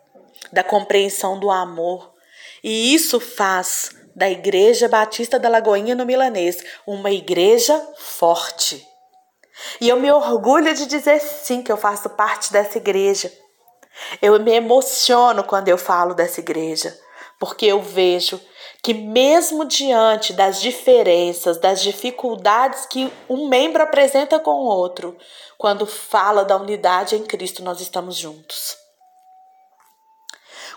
da 0.52 0.62
compreensão 0.62 1.38
do 1.38 1.50
amor. 1.50 2.14
E 2.62 2.94
isso 2.94 3.20
faz 3.20 3.90
da 4.14 4.31
Igreja 4.31 4.88
Batista 4.88 5.38
da 5.38 5.48
Lagoinha 5.48 5.94
no 5.94 6.07
Milanês 6.07 6.64
uma 6.87 7.11
igreja 7.11 7.79
forte. 7.98 8.87
E 9.81 9.88
eu 9.88 9.98
me 10.00 10.11
orgulho 10.11 10.74
de 10.74 10.87
dizer 10.87 11.20
sim 11.20 11.62
que 11.62 11.70
eu 11.70 11.76
faço 11.76 12.09
parte 12.11 12.52
dessa 12.52 12.79
igreja. 12.79 13.31
Eu 14.20 14.38
me 14.40 14.52
emociono 14.52 15.44
quando 15.44 15.68
eu 15.68 15.78
falo 15.78 16.14
dessa 16.14 16.40
igreja, 16.40 16.98
porque 17.38 17.66
eu 17.66 17.80
vejo 17.80 18.40
que, 18.82 18.94
mesmo 18.94 19.64
diante 19.64 20.32
das 20.32 20.61
diferenças, 20.61 21.59
das 21.59 21.82
dificuldades 21.82 22.87
que 22.87 23.12
um 23.28 23.48
membro 23.48 23.82
apresenta 23.82 24.38
com 24.38 24.52
o 24.52 24.66
outro, 24.66 25.16
quando 25.59 25.87
fala 25.87 26.44
da 26.44 26.56
unidade 26.56 27.16
em 27.16 27.24
Cristo, 27.24 27.62
nós 27.62 27.80
estamos 27.80 28.16
juntos. 28.16 28.76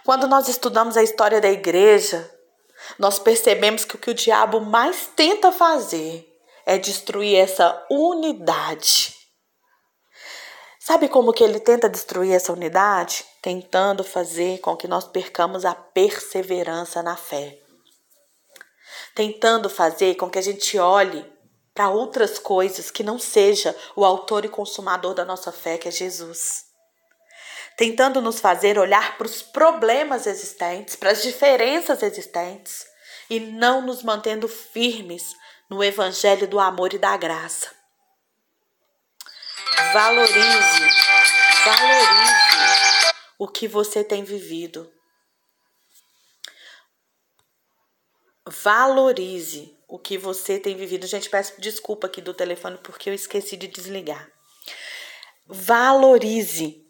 Quando 0.03 0.27
nós 0.27 0.47
estudamos 0.47 0.97
a 0.97 1.03
história 1.03 1.39
da 1.39 1.51
igreja, 1.51 2.29
nós 2.97 3.19
percebemos 3.19 3.85
que 3.85 3.95
o 3.95 3.99
que 3.99 4.11
o 4.11 4.15
diabo 4.15 4.59
mais 4.61 5.09
tenta 5.15 5.51
fazer 5.51 6.25
é 6.65 6.77
destruir 6.77 7.35
essa 7.35 7.85
unidade. 7.91 9.18
Sabe 10.89 11.07
como 11.07 11.31
que 11.31 11.43
ele 11.43 11.59
tenta 11.59 11.87
destruir 11.87 12.33
essa 12.33 12.51
unidade? 12.51 13.23
Tentando 13.41 14.03
fazer 14.03 14.59
com 14.59 14.75
que 14.75 14.87
nós 14.87 15.05
percamos 15.05 15.63
a 15.63 15.73
perseverança 15.73 17.01
na 17.03 17.15
fé 17.15 17.59
tentando 19.19 19.69
fazer 19.69 20.15
com 20.15 20.29
que 20.29 20.39
a 20.39 20.41
gente 20.41 20.77
olhe 20.77 21.25
para 21.73 21.89
outras 21.89 22.39
coisas 22.39 22.89
que 22.89 23.03
não 23.03 23.19
seja 23.19 23.75
o 23.93 24.05
autor 24.05 24.45
e 24.45 24.47
consumador 24.47 25.13
da 25.13 25.25
nossa 25.25 25.51
fé, 25.51 25.77
que 25.77 25.89
é 25.89 25.91
Jesus. 25.91 26.63
Tentando 27.75 28.21
nos 28.21 28.39
fazer 28.39 28.79
olhar 28.79 29.17
para 29.17 29.27
os 29.27 29.41
problemas 29.41 30.25
existentes, 30.25 30.95
para 30.95 31.11
as 31.11 31.21
diferenças 31.21 32.01
existentes 32.01 32.85
e 33.29 33.41
não 33.41 33.81
nos 33.81 34.03
mantendo 34.03 34.47
firmes 34.47 35.33
no 35.69 35.83
evangelho 35.83 36.47
do 36.47 36.57
amor 36.57 36.93
e 36.93 36.97
da 36.97 37.17
graça. 37.17 37.78
Valorize, 39.93 40.87
valorize 41.65 43.13
o 43.39 43.47
que 43.47 43.67
você 43.67 44.03
tem 44.03 44.23
vivido. 44.23 44.91
Valorize 48.45 49.77
o 49.87 49.97
que 49.97 50.17
você 50.17 50.59
tem 50.59 50.75
vivido. 50.75 51.07
Gente, 51.07 51.29
peço 51.29 51.59
desculpa 51.59 52.07
aqui 52.07 52.21
do 52.21 52.33
telefone 52.33 52.77
porque 52.83 53.09
eu 53.09 53.13
esqueci 53.13 53.55
de 53.57 53.67
desligar. 53.67 54.29
Valorize. 55.47 56.85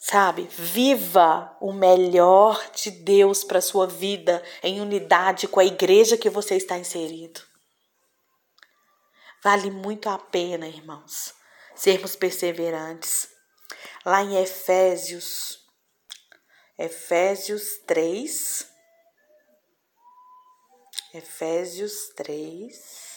Sabe? 0.00 0.46
Viva 0.50 1.56
o 1.60 1.72
melhor 1.72 2.70
de 2.72 2.92
Deus 2.92 3.42
para 3.42 3.60
sua 3.60 3.86
vida 3.86 4.42
em 4.62 4.80
unidade 4.80 5.48
com 5.48 5.58
a 5.58 5.64
igreja 5.64 6.16
que 6.16 6.30
você 6.30 6.54
está 6.54 6.78
inserido. 6.78 7.40
Vale 9.42 9.70
muito 9.70 10.08
a 10.08 10.18
pena, 10.18 10.66
irmãos, 10.66 11.34
sermos 11.74 12.16
perseverantes. 12.16 13.28
Lá 14.04 14.22
em 14.22 14.40
Efésios, 14.42 15.64
Efésios 16.78 17.78
3, 17.86 18.68
Efésios 21.14 22.08
3, 22.16 23.16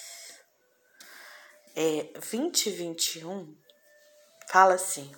é, 1.75 2.09
20 2.19 2.65
e 2.65 2.71
21, 2.71 3.57
fala 4.47 4.73
assim: 4.75 5.13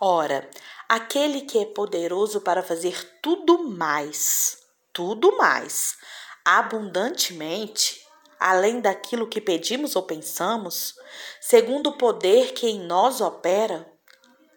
Ora, 0.00 0.48
aquele 0.88 1.42
que 1.42 1.58
é 1.58 1.66
poderoso 1.66 2.40
para 2.40 2.62
fazer 2.62 3.18
tudo 3.20 3.68
mais, 3.68 4.58
tudo 4.92 5.36
mais, 5.36 5.96
abundantemente, 6.44 8.07
além 8.38 8.80
daquilo 8.80 9.28
que 9.28 9.40
pedimos 9.40 9.96
ou 9.96 10.02
pensamos, 10.02 10.94
segundo 11.40 11.90
o 11.90 11.98
poder 11.98 12.52
que 12.52 12.68
em 12.68 12.80
nós 12.80 13.20
opera, 13.20 13.90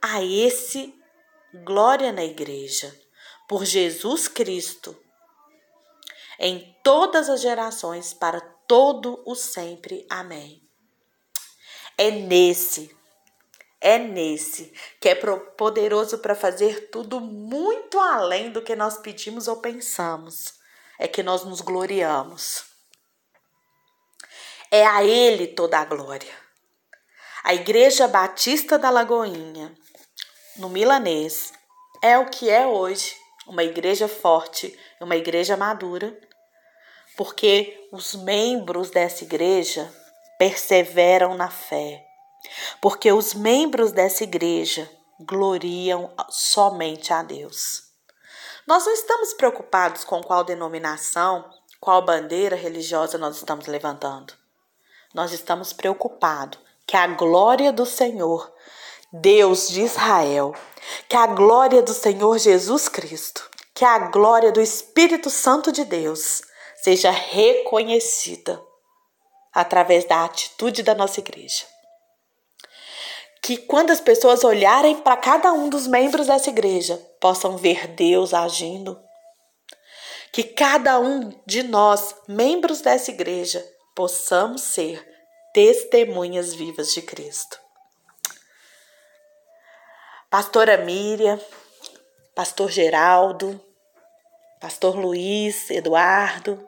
a 0.02 0.24
esse 0.24 0.94
glória 1.63 2.12
na 2.12 2.24
igreja, 2.24 2.94
por 3.48 3.65
Jesus 3.65 4.28
Cristo 4.28 4.98
em 6.44 6.76
todas 6.82 7.30
as 7.30 7.39
gerações, 7.39 8.15
para 8.15 8.41
todo 8.67 9.22
o 9.26 9.36
sempre. 9.36 10.08
Amém. 10.10 10.67
É 11.96 12.10
nesse, 12.10 12.89
é 13.80 14.00
nesse, 14.00 14.74
que 15.00 15.08
é 15.08 15.13
poderoso 15.13 16.17
para 16.17 16.34
fazer 16.34 16.89
tudo 16.89 17.22
muito 17.22 18.00
além 18.00 18.52
do 18.52 18.63
que 18.63 18.76
nós 18.76 18.98
pedimos 18.98 19.48
ou 19.48 19.58
pensamos. 19.58 20.56
É 20.98 21.08
que 21.08 21.22
nós 21.22 21.46
nos 21.46 21.62
gloriamos. 21.62 22.70
É 24.71 24.86
a 24.86 25.03
Ele 25.03 25.47
toda 25.47 25.77
a 25.77 25.86
glória. 25.86 26.34
A 27.43 27.53
Igreja 27.53 28.07
Batista 28.07 28.79
da 28.79 28.89
Lagoinha, 28.89 29.75
no 30.57 30.69
Milanês, 30.69 31.51
é 32.01 32.17
o 32.17 32.29
que 32.29 32.49
é 32.49 32.65
hoje, 32.65 33.15
uma 33.45 33.63
igreja 33.63 34.07
forte, 34.07 34.77
uma 34.99 35.15
igreja 35.15 35.57
madura, 35.57 36.17
porque 37.17 37.88
os 37.91 38.15
membros 38.15 38.89
dessa 38.89 39.23
igreja 39.23 39.91
perseveram 40.39 41.36
na 41.36 41.49
fé 41.49 42.05
porque 42.79 43.12
os 43.12 43.34
membros 43.34 43.91
dessa 43.91 44.23
igreja 44.23 44.89
gloriam 45.19 46.13
somente 46.29 47.13
a 47.13 47.21
Deus. 47.21 47.84
Nós 48.67 48.86
não 48.86 48.93
estamos 48.93 49.34
preocupados 49.34 50.03
com 50.03 50.21
qual 50.21 50.43
denominação, 50.43 51.49
qual 51.79 52.03
bandeira 52.03 52.55
religiosa 52.55 53.17
nós 53.17 53.38
estamos 53.38 53.67
levantando. 53.67 54.34
Nós 55.13 55.32
estamos 55.32 55.74
preocupados 55.74 56.60
que 56.86 56.95
a 56.95 57.08
glória 57.08 57.71
do 57.71 57.86
Senhor, 57.86 58.52
Deus 59.12 59.69
de 59.69 59.82
Israel, 59.82 60.54
que 61.08 61.15
a 61.15 61.28
glória 61.28 61.82
do 61.82 61.93
Senhor 61.93 62.38
Jesus 62.38 62.88
Cristo, 62.88 63.50
que 63.74 63.86
a 63.86 64.00
glória 64.10 64.52
do 64.52 64.62
Espírito 64.62 65.30
Santo 65.30 65.71
de 65.71 65.86
Deus 65.86 66.41
seja 66.82 67.12
reconhecida 67.12 68.62
através 69.54 70.06
da 70.06 70.24
atitude 70.26 70.84
da 70.84 70.95
nossa 70.95 71.19
igreja 71.19 71.71
que 73.41 73.58
quando 73.58 73.89
as 73.89 74.00
pessoas 74.00 74.43
olharem 74.43 74.97
para 74.97 75.17
cada 75.17 75.52
um 75.52 75.67
dos 75.67 75.88
membros 75.88 76.28
dessa 76.28 76.50
igreja, 76.50 76.95
possam 77.19 77.58
ver 77.58 77.88
Deus 77.88 78.34
agindo. 78.34 79.02
Que 80.32 80.43
cada 80.43 81.00
um 81.00 81.34
de 81.45 81.63
nós, 81.63 82.15
membros 82.28 82.82
dessa 82.82 83.10
igreja, 83.10 83.65
possamos 84.02 84.62
ser 84.62 85.08
testemunhas 85.54 86.56
vivas 86.56 86.92
de 86.92 87.04
Cristo. 87.04 87.60
Pastora 90.28 90.76
Miriam, 90.76 91.40
Pastor 92.34 92.72
Geraldo, 92.72 93.64
Pastor 94.60 94.96
Luiz, 94.96 95.70
Eduardo, 95.70 96.68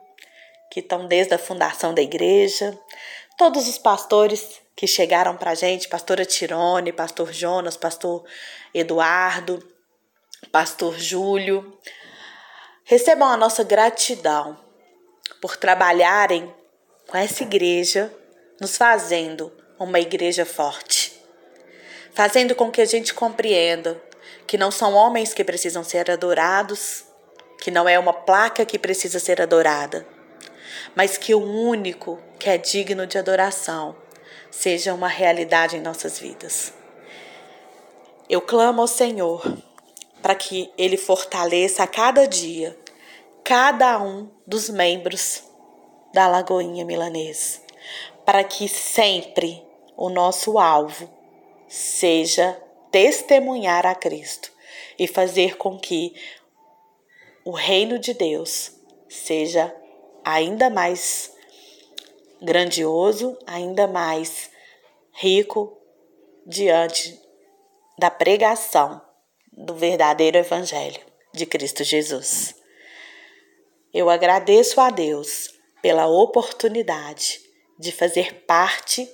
que 0.70 0.78
estão 0.78 1.08
desde 1.08 1.34
a 1.34 1.38
fundação 1.38 1.92
da 1.92 2.00
igreja, 2.00 2.78
todos 3.36 3.66
os 3.66 3.78
pastores 3.78 4.60
que 4.76 4.86
chegaram 4.86 5.36
para 5.36 5.50
a 5.50 5.54
gente, 5.56 5.88
pastora 5.88 6.24
Tirone, 6.24 6.92
pastor 6.92 7.32
Jonas, 7.32 7.76
pastor 7.76 8.24
Eduardo, 8.72 9.60
pastor 10.52 10.96
Júlio. 10.96 11.76
Recebam 12.84 13.28
a 13.28 13.36
nossa 13.36 13.64
gratidão 13.64 14.56
por 15.40 15.56
trabalharem 15.56 16.54
com 17.08 17.16
essa 17.16 17.42
igreja, 17.42 18.12
nos 18.60 18.76
fazendo 18.76 19.52
uma 19.78 20.00
igreja 20.00 20.44
forte, 20.44 21.20
fazendo 22.12 22.54
com 22.54 22.70
que 22.70 22.80
a 22.80 22.84
gente 22.84 23.12
compreenda 23.12 24.00
que 24.46 24.58
não 24.58 24.70
são 24.70 24.94
homens 24.94 25.34
que 25.34 25.44
precisam 25.44 25.82
ser 25.82 26.10
adorados, 26.10 27.04
que 27.60 27.70
não 27.70 27.88
é 27.88 27.98
uma 27.98 28.12
placa 28.12 28.64
que 28.64 28.78
precisa 28.78 29.18
ser 29.18 29.40
adorada, 29.40 30.06
mas 30.94 31.16
que 31.16 31.34
o 31.34 31.42
único 31.42 32.20
que 32.38 32.48
é 32.48 32.58
digno 32.58 33.06
de 33.06 33.18
adoração 33.18 33.96
seja 34.50 34.94
uma 34.94 35.08
realidade 35.08 35.76
em 35.76 35.80
nossas 35.80 36.18
vidas. 36.18 36.72
Eu 38.28 38.40
clamo 38.40 38.80
ao 38.80 38.86
Senhor 38.86 39.42
para 40.22 40.34
que 40.34 40.72
Ele 40.78 40.96
fortaleça 40.96 41.82
a 41.82 41.86
cada 41.86 42.26
dia 42.26 42.78
cada 43.42 44.02
um 44.02 44.30
dos 44.46 44.70
membros 44.70 45.42
da 46.14 46.28
Lagoinha 46.28 46.84
Milanês, 46.84 47.60
para 48.24 48.44
que 48.44 48.68
sempre 48.68 49.66
o 49.96 50.08
nosso 50.08 50.60
alvo 50.60 51.10
seja 51.66 52.56
testemunhar 52.92 53.84
a 53.84 53.96
Cristo 53.96 54.52
e 54.96 55.08
fazer 55.08 55.56
com 55.56 55.76
que 55.76 56.14
o 57.44 57.50
reino 57.50 57.98
de 57.98 58.14
Deus 58.14 58.70
seja 59.08 59.74
ainda 60.24 60.70
mais 60.70 61.32
grandioso, 62.40 63.36
ainda 63.44 63.88
mais 63.88 64.50
rico 65.10 65.76
diante 66.46 67.20
da 67.98 68.08
pregação 68.08 69.02
do 69.52 69.74
verdadeiro 69.74 70.38
Evangelho 70.38 71.00
de 71.32 71.44
Cristo 71.44 71.82
Jesus. 71.82 72.54
Eu 73.92 74.08
agradeço 74.08 74.80
a 74.80 74.90
Deus 74.90 75.53
pela 75.84 76.06
oportunidade 76.06 77.42
de 77.78 77.92
fazer 77.92 78.46
parte 78.46 79.06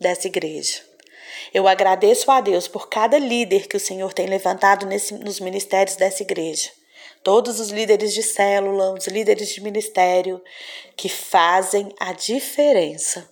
dessa 0.00 0.26
igreja. 0.26 0.82
Eu 1.54 1.68
agradeço 1.68 2.28
a 2.28 2.40
Deus 2.40 2.66
por 2.66 2.88
cada 2.88 3.16
líder 3.20 3.68
que 3.68 3.76
o 3.76 3.80
Senhor 3.80 4.12
tem 4.12 4.26
levantado 4.26 4.84
nesse, 4.84 5.14
nos 5.14 5.38
ministérios 5.38 5.94
dessa 5.94 6.24
igreja 6.24 6.72
todos 7.22 7.60
os 7.60 7.70
líderes 7.70 8.14
de 8.14 8.22
célula, 8.22 8.94
os 8.94 9.06
líderes 9.06 9.48
de 9.50 9.60
ministério 9.60 10.42
que 10.96 11.08
fazem 11.08 11.94
a 12.00 12.12
diferença 12.12 13.28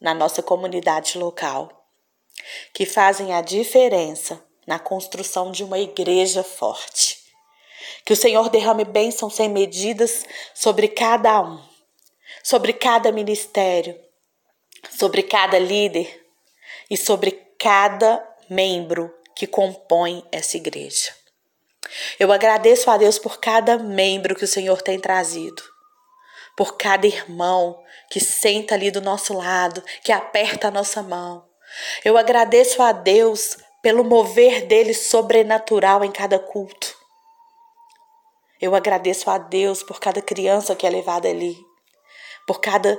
na 0.00 0.14
nossa 0.14 0.42
comunidade 0.42 1.18
local, 1.18 1.86
que 2.72 2.86
fazem 2.86 3.32
a 3.32 3.40
diferença 3.40 4.40
na 4.66 4.78
construção 4.78 5.50
de 5.50 5.64
uma 5.64 5.78
igreja 5.78 6.44
forte. 6.44 7.22
Que 8.04 8.12
o 8.12 8.16
Senhor 8.16 8.48
derrame 8.50 8.84
bênçãos 8.84 9.34
sem 9.34 9.48
medidas 9.48 10.24
sobre 10.54 10.88
cada 10.88 11.40
um, 11.40 11.71
sobre 12.42 12.72
cada 12.72 13.12
ministério, 13.12 13.98
sobre 14.90 15.22
cada 15.22 15.58
líder 15.58 16.24
e 16.90 16.96
sobre 16.96 17.30
cada 17.58 18.26
membro 18.48 19.14
que 19.34 19.46
compõe 19.46 20.26
essa 20.30 20.56
igreja. 20.56 21.14
Eu 22.18 22.32
agradeço 22.32 22.90
a 22.90 22.96
Deus 22.96 23.18
por 23.18 23.38
cada 23.38 23.78
membro 23.78 24.34
que 24.34 24.44
o 24.44 24.48
Senhor 24.48 24.82
tem 24.82 24.98
trazido, 24.98 25.62
por 26.56 26.76
cada 26.76 27.06
irmão 27.06 27.82
que 28.10 28.20
senta 28.20 28.74
ali 28.74 28.90
do 28.90 29.00
nosso 29.00 29.34
lado, 29.34 29.82
que 30.02 30.12
aperta 30.12 30.68
a 30.68 30.70
nossa 30.70 31.02
mão. 31.02 31.44
Eu 32.04 32.18
agradeço 32.18 32.82
a 32.82 32.92
Deus 32.92 33.56
pelo 33.82 34.04
mover 34.04 34.66
dele 34.66 34.94
sobrenatural 34.94 36.04
em 36.04 36.12
cada 36.12 36.38
culto. 36.38 36.96
Eu 38.60 38.74
agradeço 38.74 39.28
a 39.28 39.38
Deus 39.38 39.82
por 39.82 39.98
cada 39.98 40.22
criança 40.22 40.76
que 40.76 40.86
é 40.86 40.90
levada 40.90 41.28
ali, 41.28 41.56
por 42.46 42.60
cada 42.60 42.98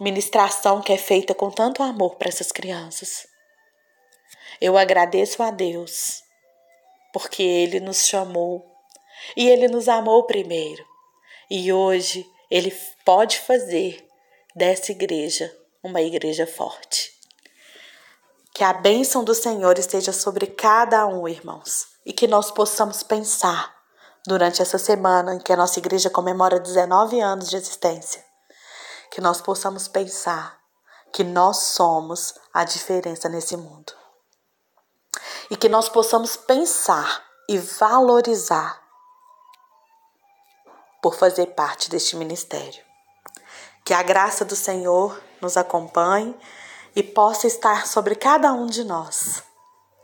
ministração 0.00 0.80
que 0.80 0.92
é 0.92 0.98
feita 0.98 1.34
com 1.34 1.50
tanto 1.50 1.82
amor 1.82 2.16
para 2.16 2.28
essas 2.28 2.50
crianças. 2.50 3.26
Eu 4.60 4.76
agradeço 4.76 5.42
a 5.42 5.50
Deus 5.50 6.22
porque 7.12 7.42
Ele 7.42 7.80
nos 7.80 8.06
chamou 8.06 8.64
e 9.36 9.48
Ele 9.48 9.68
nos 9.68 9.88
amou 9.88 10.24
primeiro. 10.24 10.84
E 11.50 11.72
hoje 11.72 12.26
Ele 12.50 12.70
pode 13.04 13.38
fazer 13.38 14.06
dessa 14.54 14.92
igreja 14.92 15.54
uma 15.82 16.00
igreja 16.00 16.46
forte. 16.46 17.12
Que 18.54 18.64
a 18.64 18.72
bênção 18.72 19.24
do 19.24 19.34
Senhor 19.34 19.78
esteja 19.78 20.12
sobre 20.12 20.46
cada 20.46 21.06
um, 21.06 21.28
irmãos, 21.28 21.88
e 22.06 22.12
que 22.12 22.26
nós 22.26 22.50
possamos 22.50 23.02
pensar 23.02 23.74
durante 24.26 24.62
essa 24.62 24.78
semana 24.78 25.34
em 25.34 25.38
que 25.38 25.52
a 25.52 25.56
nossa 25.56 25.78
igreja 25.78 26.08
comemora 26.08 26.58
19 26.58 27.20
anos 27.20 27.50
de 27.50 27.56
existência, 27.56 28.24
que 29.14 29.20
nós 29.20 29.40
possamos 29.40 29.86
pensar 29.86 30.58
que 31.12 31.22
nós 31.22 31.58
somos 31.58 32.34
a 32.52 32.64
diferença 32.64 33.28
nesse 33.28 33.56
mundo 33.56 33.92
e 35.48 35.56
que 35.56 35.68
nós 35.68 35.88
possamos 35.88 36.36
pensar 36.36 37.24
e 37.48 37.56
valorizar 37.56 38.82
por 41.00 41.14
fazer 41.14 41.46
parte 41.54 41.88
deste 41.88 42.16
ministério. 42.16 42.82
Que 43.84 43.94
a 43.94 44.02
graça 44.02 44.44
do 44.44 44.56
Senhor 44.56 45.22
nos 45.40 45.56
acompanhe 45.56 46.36
e 46.96 47.00
possa 47.00 47.46
estar 47.46 47.86
sobre 47.86 48.16
cada 48.16 48.52
um 48.52 48.66
de 48.66 48.82
nós, 48.82 49.44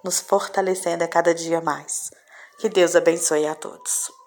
nos 0.05 0.21
fortalecendo 0.21 1.03
a 1.03 1.09
cada 1.09 1.35
dia 1.35 1.61
mais. 1.61 2.13
Que 2.61 2.69
Deus 2.69 2.95
abençoe 2.95 3.49
a 3.49 3.57
todos. 3.57 4.20